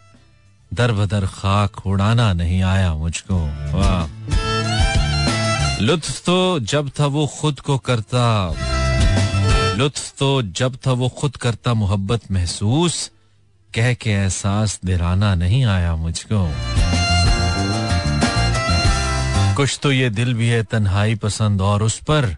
दर 0.74 0.92
बदर 0.92 1.26
खाक 1.26 1.86
उड़ाना 1.88 2.34
नहीं 2.34 2.62
आया 2.64 2.94
मुझको। 2.94 3.40
वाह। 3.78 4.06
लुत्फ 5.82 6.26
तो 6.26 6.60
जब 6.60 6.90
था 7.00 7.06
वो 7.06 7.28
खुद 7.28 7.60
को 7.60 7.78
करता। 7.78 8.54
लुत्फ 9.78 10.14
तो 10.20 10.42
जब 10.42 10.78
था 10.88 10.92
वो 10.92 11.10
खुद 11.10 11.38
करता 11.38 11.74
मोहब्बत 11.74 12.32
महसूस। 12.32 13.12
कह 13.74 13.94
के 13.94 14.10
एहसास 14.10 14.80
दिलाना 14.86 15.36
नहीं 15.36 15.66
आया 15.66 15.96
मुझको। 15.96 16.48
कुछ 19.56 19.80
तो 19.84 19.92
ये 19.92 20.10
दिल 20.10 20.34
भी 20.34 20.48
है 20.48 20.64
तन्हाई 20.64 21.16
पसंद, 21.16 21.62
और 21.62 21.84
उस 21.84 21.98
पर 22.00 22.36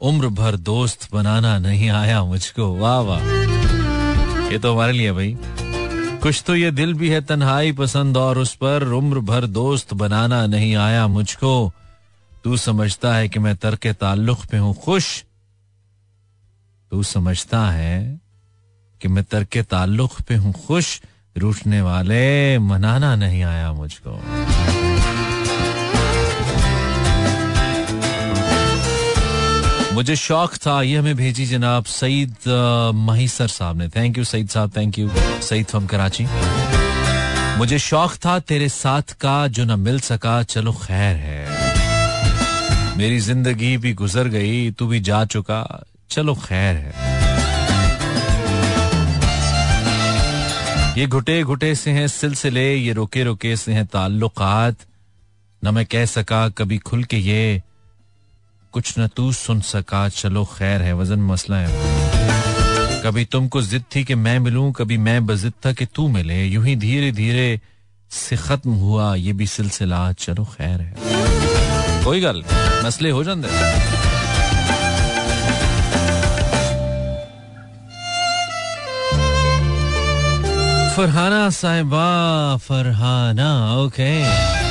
उम्र 0.00 0.28
भर 0.28 0.56
दोस्त 0.56 1.08
बनाना 1.12 1.58
नहीं 1.58 1.90
आया 1.90 2.24
मुझको। 2.24 2.74
वाह 2.74 3.00
वाह। 3.00 3.20
ये 4.52 4.58
तो 4.58 4.72
हमारे 4.72 4.92
लिए 4.92 5.12
भाई। 5.12 5.36
कुछ 6.22 6.42
तो 6.46 6.56
ये 6.56 6.70
दिल 6.70 6.94
भी 6.94 7.08
है 7.08 7.20
तन्हाई 7.20 7.72
पसंद, 7.72 8.16
और 8.16 8.38
उस 8.38 8.54
पर 8.54 8.82
उम्र 8.82 9.20
भर 9.20 9.46
दोस्त 9.46 9.94
बनाना 9.94 10.46
नहीं 10.46 10.76
आया 10.76 11.06
मुझको। 11.06 11.72
तू 12.44 12.56
समझता 12.56 13.14
है 13.14 13.28
कि 13.28 13.38
मैं 13.38 13.56
तरके 13.56 13.92
ताल्लुक 13.92 14.44
पे 14.46 14.56
हूँ, 14.56 14.74
खुश। 14.74 15.24
तू 16.90 17.02
समझता 17.02 17.66
है 17.70 18.20
कि 19.00 19.08
मैं 19.08 19.24
तरके 19.24 19.62
ताल्लुक 19.62 20.20
पे 20.20 20.34
हूँ, 20.34 20.52
खुश। 20.66 21.00
रूठने 21.36 21.80
वाले 21.80 22.58
मनाना 22.58 23.16
नहीं 23.16 23.42
आया 23.42 23.72
मुझको। 23.72 24.20
मुझे 29.94 30.14
शौक 30.16 30.54
था, 30.56 30.80
ये 30.82 30.96
हमें 30.96 31.16
भेजी 31.16 31.44
जनाब 31.46 31.84
सईद 31.84 32.36
महीसर 33.00 33.48
साहब 33.48 33.78
ने। 33.78 33.88
थैंक 33.88 34.16
यू 34.18 34.24
सईद 34.24 34.48
साहब 34.48 34.70
thank 34.76 34.98
you 34.98 35.10
Saeed 35.42 35.66
from 35.66 35.86
Karachi. 35.86 36.24
मुझे 37.58 37.78
शौक 37.78 38.14
था, 38.24 38.38
तेरे 38.40 38.68
साथ 38.68 39.12
का 39.20 39.46
जो 39.48 39.64
न 39.64 39.78
मिल 39.80 40.00
सका, 40.00 40.42
चलो 40.42 40.72
खैर 40.72 41.16
है। 41.16 42.96
मेरी 42.98 43.18
ज़िंदगी 43.20 43.76
भी 43.76 43.92
गुजर 43.94 44.28
गई, 44.28 44.70
तू 44.70 44.86
भी 44.86 45.00
जा 45.00 45.24
चुका, 45.24 45.84
चलो 46.10 46.34
खैर 46.34 46.76
है। 46.76 47.12
ये 50.98 51.06
घुटे 51.06 51.42
घुटे 51.42 51.74
से 51.74 51.90
हैं 51.90 52.08
सिलसिले, 52.08 52.74
ये 52.74 52.92
रुके 52.92 53.22
रुके 53.24 53.56
से 53.56 53.72
हैं 53.72 53.86
ताल्लुकात। 53.86 54.76
न 55.62 55.74
मैं 55.74 55.86
कह 55.86 56.04
सका 56.06 56.48
कभी 56.48 56.78
खुल 56.78 57.04
के 57.04 57.16
ये 57.16 57.62
कुछ 58.74 58.98
न 58.98 59.06
तू 59.06 59.32
सुन 59.32 59.60
सका, 59.60 60.08
चलो 60.08 60.44
खैर 60.44 60.82
है, 60.82 60.92
वज़न 60.94 61.20
मसला 61.20 61.56
है। 61.56 63.02
कभी 63.02 63.24
तुमको 63.24 63.62
जिद 63.62 63.84
थी 63.96 64.04
कि 64.04 64.14
मैं 64.14 64.38
मिलूं, 64.38 64.72
कभी 64.72 64.96
मैं 64.98 65.26
बजिद 65.26 65.52
था 65.66 65.72
कि 65.72 65.86
तू 65.86 66.08
मिले। 66.08 66.44
यूँ 66.44 66.64
ही 66.66 66.76
धीरे 66.76 67.12
धीरे 67.12 67.60
से 68.10 68.36
खत्म 68.36 68.70
हुआ, 68.70 69.14
ये 69.14 69.32
भी 69.32 69.46
सिलसिला, 69.46 70.12
चलो 70.12 70.44
खैर 70.44 70.80
है। 70.80 70.94
कोई 72.04 72.20
गल 72.20 72.44
मसले 72.84 73.10
हो 73.10 73.24
जाते 73.24 73.48
फरहाना 80.96 81.50
साहिबा, 81.50 82.56
फरहाना, 82.56 83.76
ओके। 83.76 84.63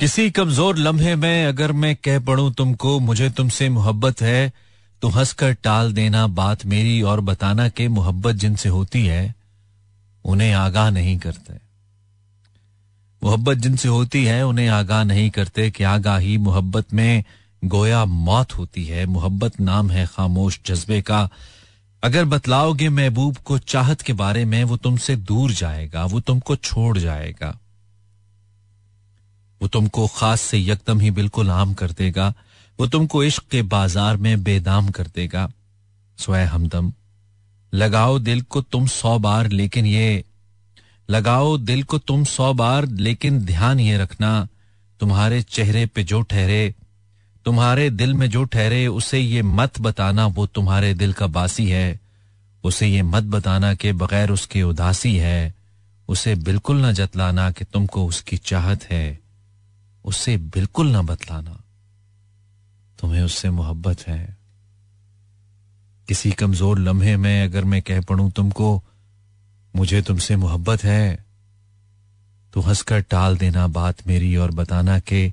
किसी 0.00 0.30
कमज़ोर 0.30 0.76
लम्हे 0.76 1.14
में 1.16 1.46
अगर 1.46 1.72
मैं 1.72 1.94
कह 1.96 2.18
पढ़ू 2.18 2.50
तुमको, 2.50 2.98
मुझे 3.00 3.30
तुमसे 3.30 3.68
मोहब्बत 3.68 4.20
है 4.22 4.52
तो 5.02 5.08
हंसकर 5.08 5.52
टाल 5.54 5.92
देना 5.92 6.26
बात 6.26 6.64
मेरी 6.66 7.02
और 7.02 7.20
बताना 7.20 7.68
कि 7.68 7.88
मोहब्बत 7.88 8.34
जिनसे 8.34 8.68
होती 8.68 9.04
है, 9.06 9.34
उन्हें 10.24 10.52
आगाह 10.52 10.90
नहीं 10.90 11.18
करते। 11.18 11.54
मोहब्बत 13.22 13.56
जिनसे 13.56 13.88
होती 13.88 14.24
है, 14.24 14.42
उन्हें 14.46 14.68
आगाह 14.68 15.04
नहीं 15.04 15.28
करते 15.30 15.70
कि 15.70 15.84
आगाही 15.84 16.38
मोहब्बत 16.38 16.94
में 16.94 17.24
गोया 17.64 18.04
मौत 18.04 18.58
होती 18.58 18.84
है। 18.84 19.06
मोहब्बत 19.06 19.60
नाम 19.60 19.90
है 19.90 20.06
खामोश 20.06 20.60
जज्बे 20.66 21.00
का। 21.02 21.28
अगर 22.02 22.24
बतलाओगे 22.24 22.88
महबूब 22.88 23.36
को 23.36 23.58
चाहत 23.58 24.02
के 24.02 24.12
बारे 24.12 24.44
में, 24.44 24.62
वो 24.64 24.76
तुमसे 24.76 25.16
दूर 25.16 25.52
जाएगा, 25.52 26.04
वो 26.04 26.20
तुमको 26.20 26.56
छोड़ 26.56 26.98
जाएगा। 26.98 27.58
वो 29.62 29.68
तुमको 29.68 30.06
खास 30.06 30.40
से 30.40 30.58
यकदम 30.58 31.00
ही 31.00 31.10
बिल्कुल 31.10 31.50
आम 31.50 31.74
कर 31.74 31.90
देगा। 31.90 32.34
वो 32.78 32.86
तुमको 32.86 33.24
इश्क 33.24 33.42
के 33.50 33.62
बाज़ार 33.62 34.16
में 34.16 34.42
बेदाम 34.42 34.88
कर 34.88 35.06
देगा। 35.06 35.50
स्वय 36.18 36.44
हमदम, 36.44 36.92
लगाओ 37.74 38.18
दिल 38.18 38.42
को 38.42 38.60
तुम 38.60 38.86
सौ 38.86 39.18
बार, 39.18 39.48
लेकिन 39.48 39.86
ये, 39.86 40.24
लगाओ 41.10 41.56
दिल 41.58 41.82
को 41.82 41.98
तुम 41.98 42.24
सौ 42.24 42.54
बार, 42.54 42.86
लेकिन 42.86 43.44
ध्यान 43.44 43.80
ये 43.80 43.98
रखना, 43.98 44.48
तुम्हारे 45.00 45.42
चेहरे 45.42 45.86
पे 45.86 46.04
जो 46.04 46.22
ठहरे, 46.22 46.74
तुम्हारे 47.44 47.90
दिल 47.90 48.14
में 48.14 48.30
जो 48.30 48.44
ठहरे, 48.44 48.86
उसे 48.86 49.18
ये 49.18 49.42
मत 49.42 49.80
बताना 49.80 50.26
वो 50.26 50.46
तुम्हारे 50.46 50.94
दिल 50.94 51.12
का 51.12 51.26
बासी 51.26 51.68
है। 51.68 52.00
उसे 52.64 52.86
ये 52.86 53.02
मत 53.02 53.22
बताना 53.22 53.74
कि 53.74 53.92
बगैर 53.92 54.30
उसके 54.30 54.62
उदासी 54.62 55.16
है। 55.16 55.54
उसे 56.08 56.34
बिल्कुल 56.34 56.86
न 56.86 56.92
जतलाना 56.92 57.50
कि 57.50 57.64
तुमको 57.64 58.06
उसकी 58.06 58.36
चाहत 58.36 58.84
है। 58.84 59.27
उससे 60.08 60.36
बिल्कुल 60.36 60.86
ना 60.88 61.02
बतलाना। 61.02 61.62
तुम्हें 62.98 63.22
उससे 63.22 63.50
मोहब्बत 63.50 64.00
है। 64.00 64.36
किसी 66.08 66.30
कमज़ोर 66.32 66.78
लम्हे 66.78 67.16
में 67.16 67.44
अगर 67.44 67.64
मैं 67.64 67.82
कह 67.82 68.00
पड़ू 68.00 68.30
तुमको, 68.30 68.82
मुझे 69.76 70.02
तुमसे 70.02 70.36
मोहब्बत 70.36 70.84
है 70.84 71.24
तो 72.52 72.60
हंसकर 72.60 73.00
टाल 73.00 73.36
देना 73.36 73.66
बात 73.66 74.06
मेरी 74.06 74.36
और 74.36 74.50
बताना 74.50 74.98
कि 74.98 75.32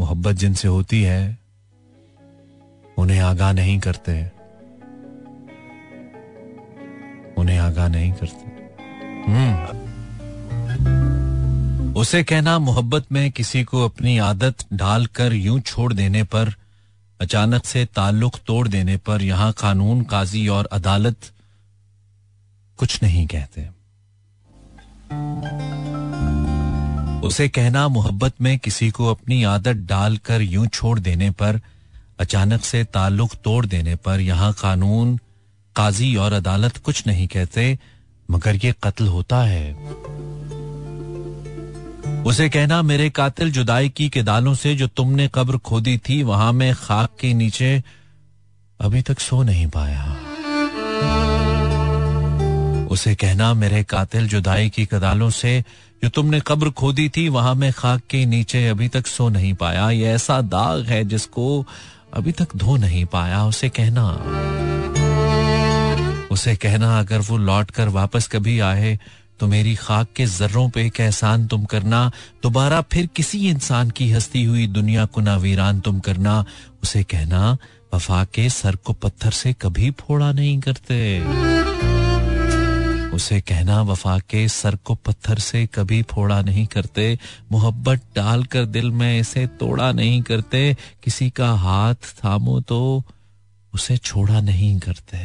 मोहब्बत 0.00 0.36
जिनसे 0.36 0.68
होती 0.68 1.02
है, 1.02 1.38
उन्हें 2.98 3.20
आगाह 3.20 3.52
नहीं 3.52 3.80
करते। 3.80 4.24
उन्हें 7.34 7.58
आगाह 7.58 7.88
नहीं 7.88 8.12
करते। 8.12 8.46
हम्म। 9.32 11.11
उसे 11.96 12.22
कहना, 12.22 12.58
मोहब्बत 12.58 13.12
में 13.12 13.30
किसी 13.30 13.64
को 13.64 13.84
अपनी 13.84 14.18
आदत 14.18 14.54
डालकर 14.72 15.32
यूँ 15.32 15.60
छोड़ 15.60 15.92
देने 15.92 16.22
पर, 16.22 16.54
अचानक 17.20 17.64
से 17.64 17.84
ताल्लुक 17.84 18.36
तोड़ 18.46 18.68
देने 18.68 18.96
पर 18.96 19.22
यहाँ 19.22 19.52
कानून, 19.52 20.02
काजी 20.02 20.48
और 20.48 20.68
अदालत 20.72 21.16
कुछ 22.78 23.02
नहीं 23.02 23.26
कहते। 23.26 23.68
उसे 27.26 27.48
कहना, 27.48 27.88
मोहब्बत 27.88 28.32
में 28.40 28.58
किसी 28.58 28.90
को 28.90 29.10
अपनी 29.10 29.44
आदत 29.44 29.76
डालकर 29.76 30.42
यूँ 30.42 30.66
छोड़ 30.66 30.98
देने 30.98 31.30
पर, 31.30 31.60
अचानक 32.20 32.60
से 32.60 32.84
ताल्लुक 32.84 33.34
तोड़ 33.34 33.66
देने 33.66 33.96
पर 33.96 34.20
यहाँ 34.20 34.52
कानून, 34.52 35.18
काजी 35.76 36.16
और 36.16 36.32
अदालत 36.32 36.76
कुछ 36.76 37.06
नहीं 37.06 37.28
कहते, 37.28 37.78
मगर 38.30 38.56
ये 38.56 38.74
कत्ल 38.82 39.06
होता 39.06 39.42
है। 39.42 39.72
उसे 42.26 42.48
कहना, 42.48 42.82
मेरे 42.82 43.10
कातिल 43.10 43.52
जुदाई 43.52 43.88
की 43.88 44.08
के 44.08 44.22
दालों 44.22 44.54
से 44.54 44.74
जो 44.74 44.86
तुमने 44.86 45.28
कब्र 45.34 45.58
खोदी 45.58 45.98
थी, 45.98 46.22
वहाँ 46.22 46.52
में 46.52 46.74
खाक 46.74 47.10
के 47.20 47.34
नीचे 47.34 47.82
अभी 48.80 49.02
तक 49.02 49.18
सो 49.20 49.42
नहीं 49.42 49.66
पाया। 49.66 50.16
उसे 52.86 53.14
कहना, 53.14 53.54
मेरे 53.54 53.82
कातिल 53.82 54.28
जुदाई 54.28 54.70
की 54.70 54.84
कदालों 54.86 55.30
से 55.30 55.64
जो 56.02 56.08
तुमने 56.08 56.40
कब्र 56.40 56.70
खोदी 56.70 57.08
थी, 57.08 57.28
वहाँ 57.28 57.54
में 57.54 57.72
खाक 57.72 58.00
के 58.10 58.26
नीचे 58.26 58.68
अभी 58.68 58.88
तक 58.88 59.06
सो 59.06 59.28
नहीं 59.28 59.54
पाया। 59.54 59.90
ये 59.90 60.04
ऐसा 60.04 60.40
दाग 60.40 60.84
है 60.86 61.04
जिसको 61.04 61.66
अभी 62.14 62.32
तक 62.32 62.48
धो 62.56 62.76
नहीं 62.76 63.04
पाया, 63.04 63.44
उसे 63.44 63.68
कहना। 63.68 64.06
उसे 66.30 66.56
कहना, 66.56 66.98
अगर 67.00 67.18
वो 67.18 67.36
लौट 67.36 67.70
कर 67.70 67.88
वापस 67.88 68.28
कभी 68.28 68.60
आए 68.60 68.98
तो 69.42 69.46
मेरी 69.46 69.74
खाक 69.74 70.08
के 70.16 70.26
जर्रों 70.26 70.70
पे 70.70 70.86
एक 70.86 71.00
एहसान 71.00 71.46
तुम 71.46 71.64
करना। 71.64 72.12
दोबारा 72.42 72.80
फिर 72.80 73.06
किसी 73.06 73.50
इंसान 73.50 73.90
की 73.90 74.10
हस्ती 74.10 74.44
हुई 74.44 74.66
दुनिया 74.66 75.04
को 75.04 75.20
ना 75.20 75.36
वीरान 75.36 75.80
तुम 75.80 76.00
करना। 76.00 76.44
उसे 76.82 77.02
कहना, 77.02 77.56
वफा 77.94 78.24
के 78.24 78.48
सर 78.50 78.76
को 78.76 78.92
पत्थर 78.92 79.30
से 79.30 79.52
कभी 79.52 79.90
फोड़ा 79.90 80.32
नहीं 80.32 80.60
करते। 80.60 81.20
उसे 83.10 83.40
कहना, 83.40 83.82
वफा 83.82 84.18
के 84.18 84.48
सर 84.48 84.76
को 84.76 84.94
पत्थर 84.94 85.38
से 85.38 85.66
कभी 85.66 86.02
फोड़ा 86.02 86.42
नहीं 86.42 86.66
करते। 86.66 87.18
मोहब्बत 87.52 88.00
डालकर 88.16 88.64
दिल 88.64 88.90
में 88.90 89.20
इसे 89.20 89.46
तोड़ा 89.46 89.92
नहीं 89.92 90.22
करते। 90.22 90.76
किसी 91.04 91.30
का 91.30 91.52
हाथ 91.52 91.94
थामो 91.94 92.60
तो 92.60 93.04
उसे 93.74 93.96
छोड़ा 93.96 94.40
नहीं 94.40 94.78
करते। 94.78 95.18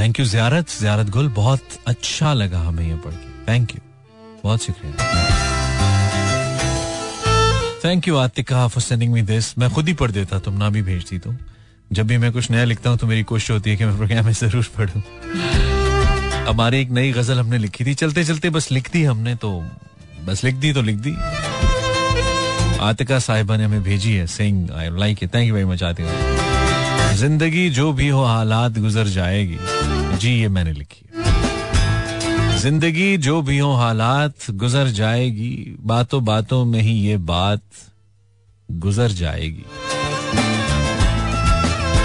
थैंक 0.00 0.18
यू 0.20 0.24
जियारत 0.26 0.70
जियारत 0.70 1.08
गुल 1.12 1.28
बहुत 1.36 1.62
अच्छा 1.88 2.32
लगा 2.34 2.58
हमें 2.58 2.86
ये 2.86 2.94
पढ़ 2.96 3.12
के। 3.12 3.28
थैंक 3.48 3.74
यू 3.74 3.80
बहुत 4.44 4.62
शुक्रिया। 4.62 4.92
Thank 7.84 8.08
you 8.08 8.16
Atika 8.16 8.66
for 8.68 8.82
sending 8.82 9.12
me 9.12 9.22
this 9.22 9.58
मैं 9.58 9.70
खुद 9.70 9.88
ही 9.88 9.94
पढ़ 9.94 10.10
देता, 10.10 10.38
तुम 10.38 10.54
ना 10.54 10.70
भी 10.70 10.82
भेजती 10.82 11.18
तो 11.18 11.34
जब 11.90 12.06
भी 12.06 12.18
मैं 12.18 12.32
कुछ 12.32 12.50
नया 12.50 12.64
लिखता 12.64 12.90
हूँ 12.90 12.98
तो 12.98 13.06
मेरी 13.06 13.22
कोशिश 13.24 13.50
होती 13.50 13.70
है 13.70 13.76
कि 13.76 13.84
मैं 13.84 13.96
प्रोग्राम 13.96 14.24
में 14.24 14.32
ज़रूर 14.32 14.64
पढ़ू। 14.78 15.02
हमारी 16.48 16.80
एक 16.80 16.90
नई 16.90 17.12
गज़ल 17.12 17.38
हमने 17.40 17.58
लिखी 17.58 17.84
थी। 17.84 17.94
चलते 17.94 18.24
चलते 18.24 18.50
बस 18.50 18.70
लिख 18.72 18.90
दी 18.92 19.04
हमने 19.04 19.34
तो 19.36 19.52
बस 20.26 20.44
लिख 20.44 20.54
दी 20.56 20.72
तो 20.72 20.82
लिख 20.82 20.96
दी। 20.98 21.14
आतिका 22.82 23.18
साहिबा 23.18 23.56
ने 23.56 23.64
हमें 23.64 23.82
भेजी 23.82 24.14
है 24.14 24.26
sing 24.28 24.70
I 24.70 24.98
like 24.98 25.22
it 25.22 25.34
thank 25.34 25.48
you 25.48 25.54
very 25.54 25.66
much 25.66 25.82
Atika. 25.82 26.39
ज़िंदगी 27.16 27.70
जो 27.70 27.92
भी 27.92 28.08
हो, 28.08 28.24
हालात 28.24 28.78
गुजर 28.78 29.06
जाएगी। 29.06 29.58
जी, 30.18 30.30
ये 30.30 30.48
मैंने 30.48 30.72
लिखी 30.72 31.04
है। 31.06 32.58
ज़िंदगी 32.58 33.16
जो 33.16 33.42
भी 33.42 33.58
हो, 33.58 33.72
हालात 33.72 34.50
गुजर 34.50 34.86
जाएगी। 34.86 35.76
बातों 35.80 36.24
बातों 36.24 36.64
में 36.64 36.80
ही 36.80 36.92
ये 36.92 37.16
बात 37.16 37.62
गुजर 38.70 39.08
जाएगी। 39.08 39.64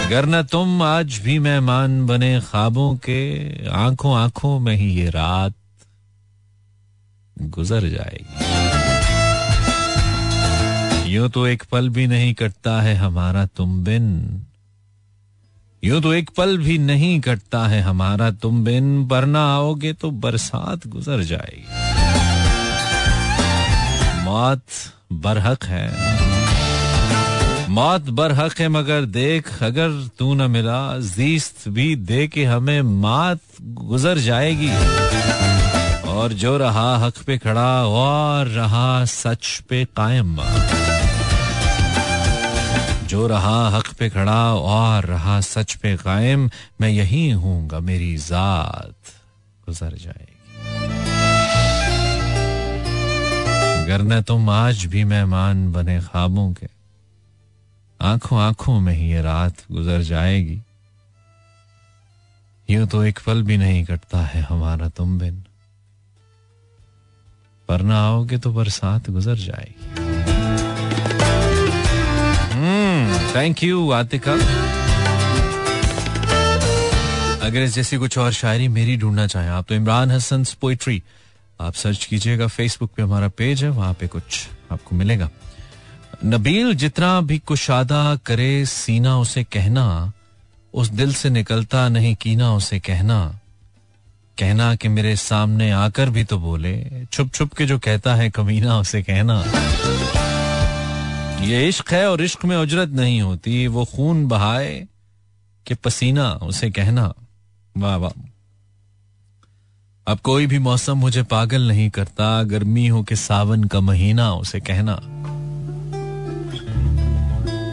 अगर 0.06 0.26
न 0.26 0.44
तुम, 0.44 0.82
आज 0.82 1.20
भी 1.24 1.40
मेहमान 1.40 2.06
बने 2.08 2.40
ख्वाबों 2.42 2.96
के। 2.96 3.68
आँखों 3.70 4.16
आँखों 4.16 4.60
में 4.60 4.76
ही 4.76 4.90
ये 4.94 5.10
रात 5.10 5.54
गुजर 7.42 7.88
जाएगी। 7.90 8.44
यूँ 11.12 11.30
तो 11.30 11.48
एक 11.48 11.64
पल 11.64 11.90
भी 11.90 12.08
नहीं 12.08 12.34
कटता 12.34 12.82
है 12.82 12.96
हमारा 12.96 13.46
तुम 13.46 13.84
बिन। 13.84 14.06
यूँ 15.84 16.02
तो 16.02 16.14
एक 16.14 16.30
पल 16.38 16.58
भी 16.58 16.78
नहीं 16.78 17.20
कटता 17.20 17.68
है 17.68 17.82
हमारा 17.82 18.32
तुम 18.32 18.64
बिन, 18.64 19.08
पर 19.08 19.26
ना 19.26 19.56
आओगे 19.56 19.94
तो 19.94 20.12
बरसात 20.12 20.88
गुजर 20.88 21.22
जाएगी। 21.22 21.66
मौत 24.24 24.64
बरहक 25.14 25.64
है। 25.64 26.16
मौत 27.70 28.02
बरहक 28.02 28.60
है 28.60 28.68
मगर 28.68 29.02
देख, 29.02 29.64
अगर 29.64 30.10
तू 30.20 30.34
न 30.34 30.52
मिला, 30.52 31.00
जीस्त 31.00 31.68
भी 31.68 31.96
दे 31.96 32.28
के 32.28 32.46
हमें 32.46 32.82
मात 32.82 33.40
गुजर 33.62 34.18
जाएगी। 34.18 34.72
और 36.08 36.34
जो 36.34 36.58
रहा 36.58 36.98
हक 36.98 37.14
पे 37.28 37.38
खड़ा, 37.38 37.86
और 37.86 38.48
रहा 38.48 39.06
सच 39.06 39.64
पे 39.70 39.86
कायम। 39.86 40.36
जो 43.08 43.28
रहा 43.28 43.70
हक 43.70 43.94
पे 43.94 44.10
खड़ा 44.10 44.54
और 44.54 45.06
रहा 45.06 45.42
सच 45.42 45.74
पे 45.74 45.98
कायम, 45.98 46.50
मैं 46.82 46.90
यही 46.90 47.30
हूँगा 47.30 47.80
मेरी 47.80 48.18
जात। 48.18 48.96
गुजर 49.66 49.94
जाएगी। 49.94 50.32
अगर 53.84 54.02
न 54.02 54.22
तुम 54.22 54.50
आज 54.50 54.86
भी 54.86 55.04
मेहमान 55.04 55.72
बने 55.72 56.02
ख्वाबों 56.02 56.54
के, 56.54 56.68
आँखों 58.02 58.40
आँखों 58.40 58.80
में 58.80 58.94
ही 58.94 59.12
ये 59.12 59.22
रात 59.22 59.54
गुजर 59.72 60.02
जाएगी। 60.02 60.62
यूँ 62.70 62.88
तो 62.88 63.04
एक 63.04 63.20
पल 63.26 63.44
भी 63.44 63.58
नहीं 63.58 63.86
कटता 63.86 64.20
है 64.20 64.42
हमारा 64.42 64.90
तुम 64.90 65.20
बिन। 65.20 65.44
पर 67.68 67.82
ना 67.82 68.00
आओगे 68.00 68.38
तो 68.38 68.54
बरसात 68.54 69.10
गुजर 69.10 69.36
जाएगी। 69.36 70.15
थैंक 73.36 73.64
यू 73.64 73.90
आतिका 73.92 74.34
अगर 77.46 77.62
इस 77.62 77.74
जैसी 77.74 77.98
कुछ 77.98 78.18
और 78.18 78.32
शायरी 78.34 78.68
मेरी 78.68 78.96
ढूंढना 78.98 79.28
चाहें, 79.28 79.50
आप 79.50 79.66
तो 79.70 79.76
इमरान 79.76 80.12
हसन 80.12 80.44
पोइट्री 80.62 81.02
आप 81.62 81.74
सर्च 81.74 82.06
कीजिएगा 82.06 82.48
फेसबुक 82.48 82.92
पे 82.92 83.04
हमारा 83.04 83.28
पेज 83.28 83.64
है, 83.64 83.70
वहाँ 83.70 83.94
पे 83.94 84.08
कुछ 84.08 84.48
आपको 84.72 84.96
मिलेगा। 84.96 85.30
नबील, 86.26 86.74
जितना 86.74 87.22
भी 87.22 87.38
कुशादा 87.38 88.16
करे, 88.16 88.66
सीना 88.66 89.18
उसे 89.18 89.44
कहना, 89.44 90.12
उस 90.74 90.90
दिल 90.90 91.14
से 91.14 91.30
निकलता 91.30 91.88
नहीं, 91.90 92.16
कीना 92.16 92.54
उसे 92.56 92.80
कहना। 92.80 93.20
कहना 94.40 94.74
कि 94.76 94.88
मेरे 94.88 95.16
सामने 95.16 95.72
आकर 95.72 96.10
भी 96.10 96.24
तो 96.24 96.38
बोले 96.40 96.76
छुप 97.14 97.32
छुप 97.34 97.54
के 97.54 97.66
जो 97.66 97.80
कहता 97.80 98.16
है, 98.16 98.30
कमीना 98.30 98.80
उसे 98.80 99.02
कहना। 99.02 99.44
ये 101.46 101.68
इश्क 101.68 101.94
है 101.94 102.12
और 102.12 102.22
इश्क 102.22 102.46
में 102.46 102.58
उजरत 102.58 102.90
नहीं 102.90 103.22
होती। 103.22 103.68
वो 103.68 103.86
खून 103.86 104.28
बहाए 104.28 104.88
कि 105.68 105.76
पसीना, 105.76 106.32
उसे 106.34 106.70
कहना। 106.70 107.14
वाह 107.78 107.96
वाह। 107.96 108.22
अब 110.08 110.20
कोई 110.20 110.48
भी 110.48 110.60
मौसम 110.60 110.98
मुझे 110.98 111.24
पागल 111.24 111.62
नहीं 111.62 111.90
करता। 111.90 112.44
गर्मी 112.44 112.88
हो 112.88 113.04
कि 113.04 113.16
सावन 113.16 113.64
का 113.64 113.80
महीना, 113.80 114.34
उसे 114.34 114.60
कहना। 114.60 115.00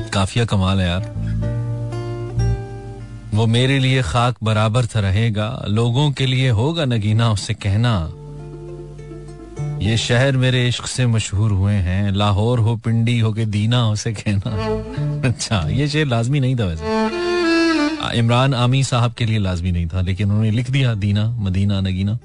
काफिया 0.09 0.45
कमाल 0.45 0.81
है 0.81 0.87
यार। 0.87 1.23
वो 3.35 3.47
मेरे 3.47 3.79
लिए 3.79 4.03
खाक 4.03 4.37
बराबर 4.43 4.87
था 4.87 5.01
रहेगा। 5.01 5.65
लोगों 5.69 6.13
के 6.13 6.27
लिए 6.27 6.51
होगा 6.51 6.85
नगीना, 6.85 7.31
उसे 7.31 7.55
कहना। 7.55 8.13
ये 9.83 9.97
शहर 9.97 10.37
मेरे 10.37 10.69
इश्क 10.69 10.87
से 10.87 11.07
मशहूर 11.07 11.51
हुए 11.51 11.73
हैं। 11.75 12.13
लाहौर 12.13 12.59
हो, 12.59 12.77
पिंडी 12.77 13.19
हो 13.19 13.33
के 13.33 13.45
दीना, 13.45 13.89
उसे 13.89 14.13
कहना। 14.13 15.29
अच्छा 15.29 15.69
ये 15.69 15.89
शेर 15.89 16.07
लाजमी 16.07 16.41
नहीं 16.41 16.57
था 16.57 16.65
वैसे। 16.65 18.19
इमरान 18.19 18.55
आमी 18.55 18.83
साहब 18.85 19.13
के 19.13 19.25
लिए 19.25 19.39
लाजमी 19.39 19.73
नहीं 19.73 19.87
था, 19.87 20.01
लेकिन 20.01 20.29
उन्होंने 20.29 20.51
लिख 20.51 20.71
दिया, 20.71 20.95
दीना, 20.95 21.25
मदीना, 21.39 21.81
नगीना। 21.81 22.19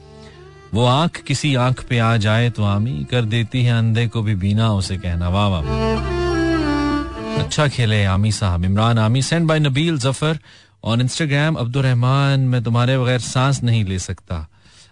वो 0.74 0.86
आँख, 0.86 1.22
किसी 1.22 1.56
आँख 1.56 1.84
पे 1.90 2.00
आ 2.00 2.18
जाए 2.18 2.50
तो 2.50 2.64
आमी 2.64 3.06
कर 3.12 3.26
देती 3.26 3.64
है 3.64 3.78
अंधे 3.78 4.08
को 4.08 4.22
भी 4.22 4.36
बीना, 4.36 4.74
उसे 4.74 4.98
कहना। 4.98 5.30
वाह 5.30 5.48
वाह। 5.48 5.64
अच्छा 7.44 7.68
खेले 7.68 8.04
आमी 8.06 8.32
साहब। 8.32 8.66
Imran 8.66 9.00
Aami 9.00 9.22
send 9.22 9.48
by 9.48 9.60
Nabeel 9.60 9.98
Zafar. 9.98 10.40
On 10.84 11.02
Instagram 11.02 11.56
Abdulrahman 11.56 12.40
मैं 12.40 12.64
तुम्हारे 12.64 12.98
बगैर 12.98 13.20
सांस 13.20 13.64
नहीं 13.64 13.84
ले 13.86 14.00
सकता। 14.00 14.48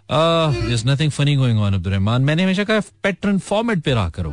This 0.10 0.86
nothing 0.86 1.12
funny 1.12 1.36
going 1.36 1.60
on 1.60 1.74
Abdul 1.74 1.94
Rahman 1.94 2.22
मैंने 2.22 2.44
हमेशा 2.44 2.64
कहा 2.64 2.80
पैटर्न 3.04 3.38
फॉर्मेट 3.40 3.82
पे 3.84 3.94
रहा 3.94 4.10
करो। 4.10 4.32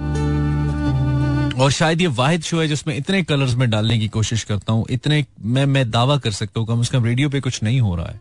और 1.62 1.70
शायद 1.70 2.00
ये 2.00 2.06
वाहिद 2.08 2.42
शो 2.42 2.60
है 2.60 2.66
जिसमें 2.68 2.96
इतने 2.96 3.22
कलर्स 3.22 3.54
में 3.54 3.68
डालने 3.70 3.98
की 3.98 4.08
कोशिश 4.08 4.44
करता 4.44 4.72
हूँ, 4.72 4.84
इतने 4.90 5.24
मैं 5.40 5.66
मैं 5.66 5.90
दावा 5.90 6.16
कर 6.18 6.30
सकता 6.32 6.60
हूँ 6.60 6.68
कम 6.68 6.82
से 6.82 6.96
कम 6.98 7.04
रेडियो 7.04 7.28
पे 7.28 7.40
कुछ 7.40 7.62
नहीं 7.62 7.80
हो 7.80 7.94
रहा 7.96 8.06
है। 8.06 8.20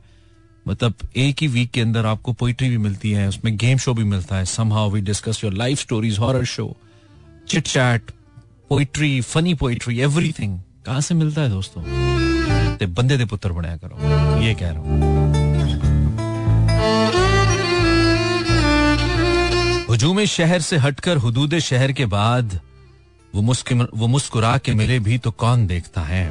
मतलब 0.66 0.94
एक 1.16 1.42
ही 1.42 1.48
वीक 1.48 1.72
के 1.72 1.82
अंदर 1.82 2.06
आपको 2.06 2.34
पोइट्री 2.34 2.70
भी 2.70 2.78
मिलती 2.78 3.12
है, 3.12 3.28
उसमें 3.28 3.56
गेम 3.58 3.78
शो 3.78 3.94
भी 3.94 4.04
मिलता 4.04 4.36
है। 4.36 4.46
Somehow 4.74 4.90
we 4.90 5.02
discuss 5.02 5.44
your 5.44 5.54
life 5.54 5.80
stories 5.80 6.20
horror 6.20 6.44
show 6.46 6.76
chit 7.50 7.68
chat 7.68 8.12
poetry 8.70 9.22
funny 9.22 9.54
poetry 9.54 10.00
everything 10.02 10.60
कहाँ 10.86 11.02
से 11.02 11.16
मिलता 11.16 11.42
है 11.42 11.50
दोस्तों? 11.50 11.84
ते 12.78 12.86
बंदे 12.88 13.18
दे 13.18 13.26
पुत्र 13.26 13.52
बनाया 13.52 13.78
करो। 13.78 14.42
ये 14.42 14.54
कह 14.54 14.70
रहा 14.70 14.80
हूँ। 14.80 15.31
हजूम 19.92 20.24
शहर 20.26 20.62
से 20.62 20.78
हटकर 20.78 21.18
हदूद 21.18 21.58
शहर 21.60 21.92
के 21.92 22.06
बाद 22.06 22.60
वो 23.36 23.42
मुस्कुरा 23.42 23.88
वो 23.96 24.08
मुस्कुरा 24.08 24.58
के 24.58 24.74
मिले 24.74 25.00
भी 25.00 25.18
तो 25.18 25.32
कौन 25.32 25.66
देखता 25.68 26.02
है? 26.02 26.24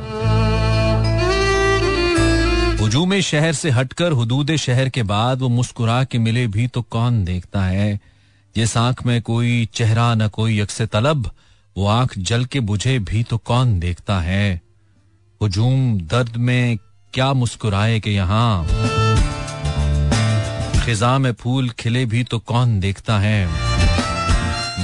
हजूम 2.83 3.20
शहर 3.20 3.53
से 3.53 3.70
हटकर 3.70 4.12
हदूद 4.12 4.55
शहर 4.57 4.88
के 4.88 5.03
बाद 5.03 5.40
वो 5.40 5.49
मुस्कुरा 5.49 6.05
के 6.05 6.18
मिले 6.18 6.46
भी 6.46 6.66
तो 6.66 6.83
कौन 6.83 7.25
देखता 7.25 7.64
है? 7.64 8.01
जिस 8.57 8.77
आँख 8.77 9.07
में 9.07 9.23
कोई 9.23 9.68
चेहरा 9.75 10.14
न 10.14 10.29
कोई 10.29 10.61
यकसे 10.61 10.87
तलब, 10.87 11.31
वो 11.77 11.87
आँख 11.87 12.18
जल 12.18 12.44
के 12.44 12.61
बुझे 12.61 12.99
भी 12.99 13.23
तो 13.23 13.38
कौन 13.38 13.79
देखता 13.81 14.20
है? 14.20 14.61
हजूम 15.42 16.01
दर्द 16.01 16.37
में 16.37 16.79
क्या 17.14 17.33
मुस्कुराए 17.33 18.01
के 18.01 18.11
यहाँ? 18.11 18.66
खिजा 20.90 21.18
में 21.18 21.33
फूल 21.33 21.68
खिले 21.70 22.07
भी 22.07 22.24
तो 22.24 22.38
कौन 22.38 22.81
देखता 22.81 23.18
है? 23.18 23.48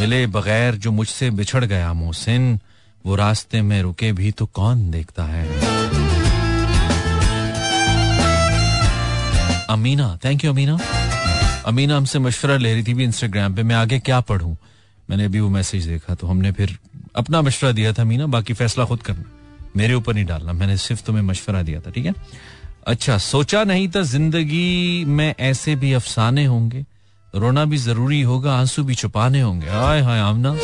मिले 0.01 0.27
बगैर 0.27 0.75
जो 0.75 0.93
मुझसे 0.93 1.31
बिछड़ 1.31 1.65
गया 1.65 1.93
मोहसिन, 1.93 2.61
वो 3.07 3.15
रास्ते 3.15 3.63
में 3.63 3.83
रुके 3.83 4.13
भी 4.13 4.31
तो 4.31 4.47
कौन 4.47 4.91
देखता 4.91 5.25
है? 5.25 5.49
Amina 9.71 10.19
thank 10.25 10.45
you 10.45 10.53
Amina. 10.53 10.79
Amina 11.67 11.97
हमसे 11.97 12.19
मशवरा 12.19 12.57
ले 12.57 12.75
रही 12.75 12.83
थी 12.83 12.95
भी 12.95 13.05
इंस्टाग्राम 13.05 13.55
पे, 13.55 13.63
मैं 13.63 13.77
आगे 13.77 13.99
क्या 13.99 14.21
पढ़ूं? 14.21 14.55
मैंने 15.11 15.25
अभी 15.25 15.41
वो 15.41 15.49
मैसेज 15.49 15.87
देखा 15.87 16.15
तो 16.15 16.27
हमने 16.27 16.53
फिर 16.53 16.79
अपना 17.17 17.43
मशवरा 17.43 17.73
दिया 17.73 17.93
था 17.93 18.03
अमीना, 18.03 18.27
बाकी 18.27 18.53
फैसला 18.53 18.85
खुद 18.85 19.03
करना। 19.03 19.25
मेरे 19.77 19.95
ऊपर 19.95 20.15
नहीं 20.15 20.25
डालना, 20.25 20.53
मैंने 20.53 20.77
सिर्फ़ 20.77 21.03
तुम्हें 21.03 21.23
मशवरा 21.23 21.63
दिया 21.63 21.81
था, 21.81 21.91
ठीक 21.91 22.07
है? 22.07 22.15
अच्छा 22.87 23.17
सोचा 23.19 23.63
नहीं 23.65 23.89
था 23.89 24.01
ज़िंदगी 24.03 25.05
में 25.05 25.35
ऐसे 25.41 25.75
भी 25.77 25.93
अफसाने 25.93 26.45
होंगे। 26.45 26.85
रोना 27.35 27.65
भी 27.65 27.77
ज़रूरी 27.77 28.21
होगा, 28.23 28.53
आँसू 28.55 28.85
भी 28.85 28.95
छुपाने 28.95 29.41
होंगे। 29.41 29.69
हाय 29.69 30.01
हाय, 30.01 30.21
आमना। 30.21 30.55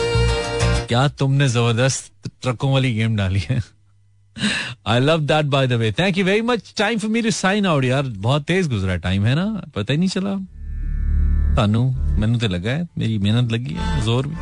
क्या 0.86 1.06
तुमने 1.08 1.48
ज़बरदस्त 1.48 2.30
ट्रकों 2.42 2.72
वाली 2.72 2.94
गेम 2.94 3.16
डाली 3.16 3.40
है? 3.40 3.60
I 4.86 5.00
love 5.00 5.20
that 5.20 5.46
by 5.46 5.66
the 5.66 5.72
way 5.72 5.92
thank 5.92 6.18
you 6.18 6.24
very 6.24 6.42
much 6.42 6.72
time 6.78 6.98
for 6.98 7.10
me 7.10 7.22
to 7.22 7.30
sign 7.30 7.66
out 7.66 7.84
यार। 7.84 8.02
बहुत 8.02 8.44
तेज 8.44 8.68
गुजरा 8.68 8.96
टाइम 8.98 9.26
है 9.26 9.34
ना? 9.34 9.46
पता 9.76 9.92
ही 9.92 9.98
नहीं 9.98 10.08
चला। 10.08 10.34
तानू, 11.56 11.84
मैनू 12.18 12.38
तो 12.38 12.48
लगा 12.48 12.70
है, 12.70 12.88
मेरी 12.98 13.18
मेहनत 13.18 13.52
लगी 13.52 13.74
है, 13.74 14.00
ज़ोर 14.04 14.26
भी। 14.26 14.36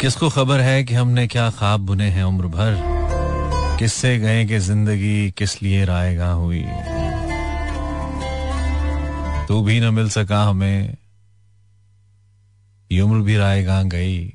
किसको 0.00 0.30
खबर 0.30 0.60
है 0.60 0.84
कि 0.84 0.94
हमने 0.94 1.26
क्या 1.26 1.50
ख्वाब 1.50 1.80
बुने 1.80 2.10
हैं 2.10 2.24
उम्र 2.24 2.46
भर? 2.46 2.74
किससे 3.78 4.18
गए 4.18 4.44
कि 4.44 4.58
ज़िंदगी 4.58 5.30
किस 5.30 5.62
लिए 5.62 5.84
रायगा 5.84 6.30
हुई? 6.30 6.64
तू 9.48 9.62
भी 9.62 9.80
न 9.80 9.94
मिल 9.94 10.10
सका 10.10 10.42
हमें 10.42 10.96
उम्र 13.02 13.24
भी 13.24 13.36
रायगा 13.36 13.82
गई। 13.82 14.28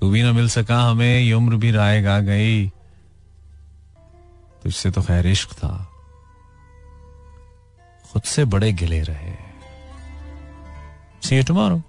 तू 0.00 0.10
भी 0.10 0.22
न 0.22 0.26
मिल 0.26 0.48
सका 0.48 0.82
हमें, 0.82 1.20
ये 1.20 1.32
उम्र 1.32 1.56
भी 1.56 1.70
रायगा 1.70 2.20
गई। 2.20 2.68
तुझसे 4.62 4.90
तो 4.90 5.02
खैर 5.02 5.26
इश्क 5.26 5.52
था। 5.52 5.88
खुद 8.12 8.22
से 8.22 8.44
बड़े 8.44 8.72
गिले 8.72 9.02
रहे। 9.02 9.34
See 11.28 11.42
tomorrow 11.42 11.82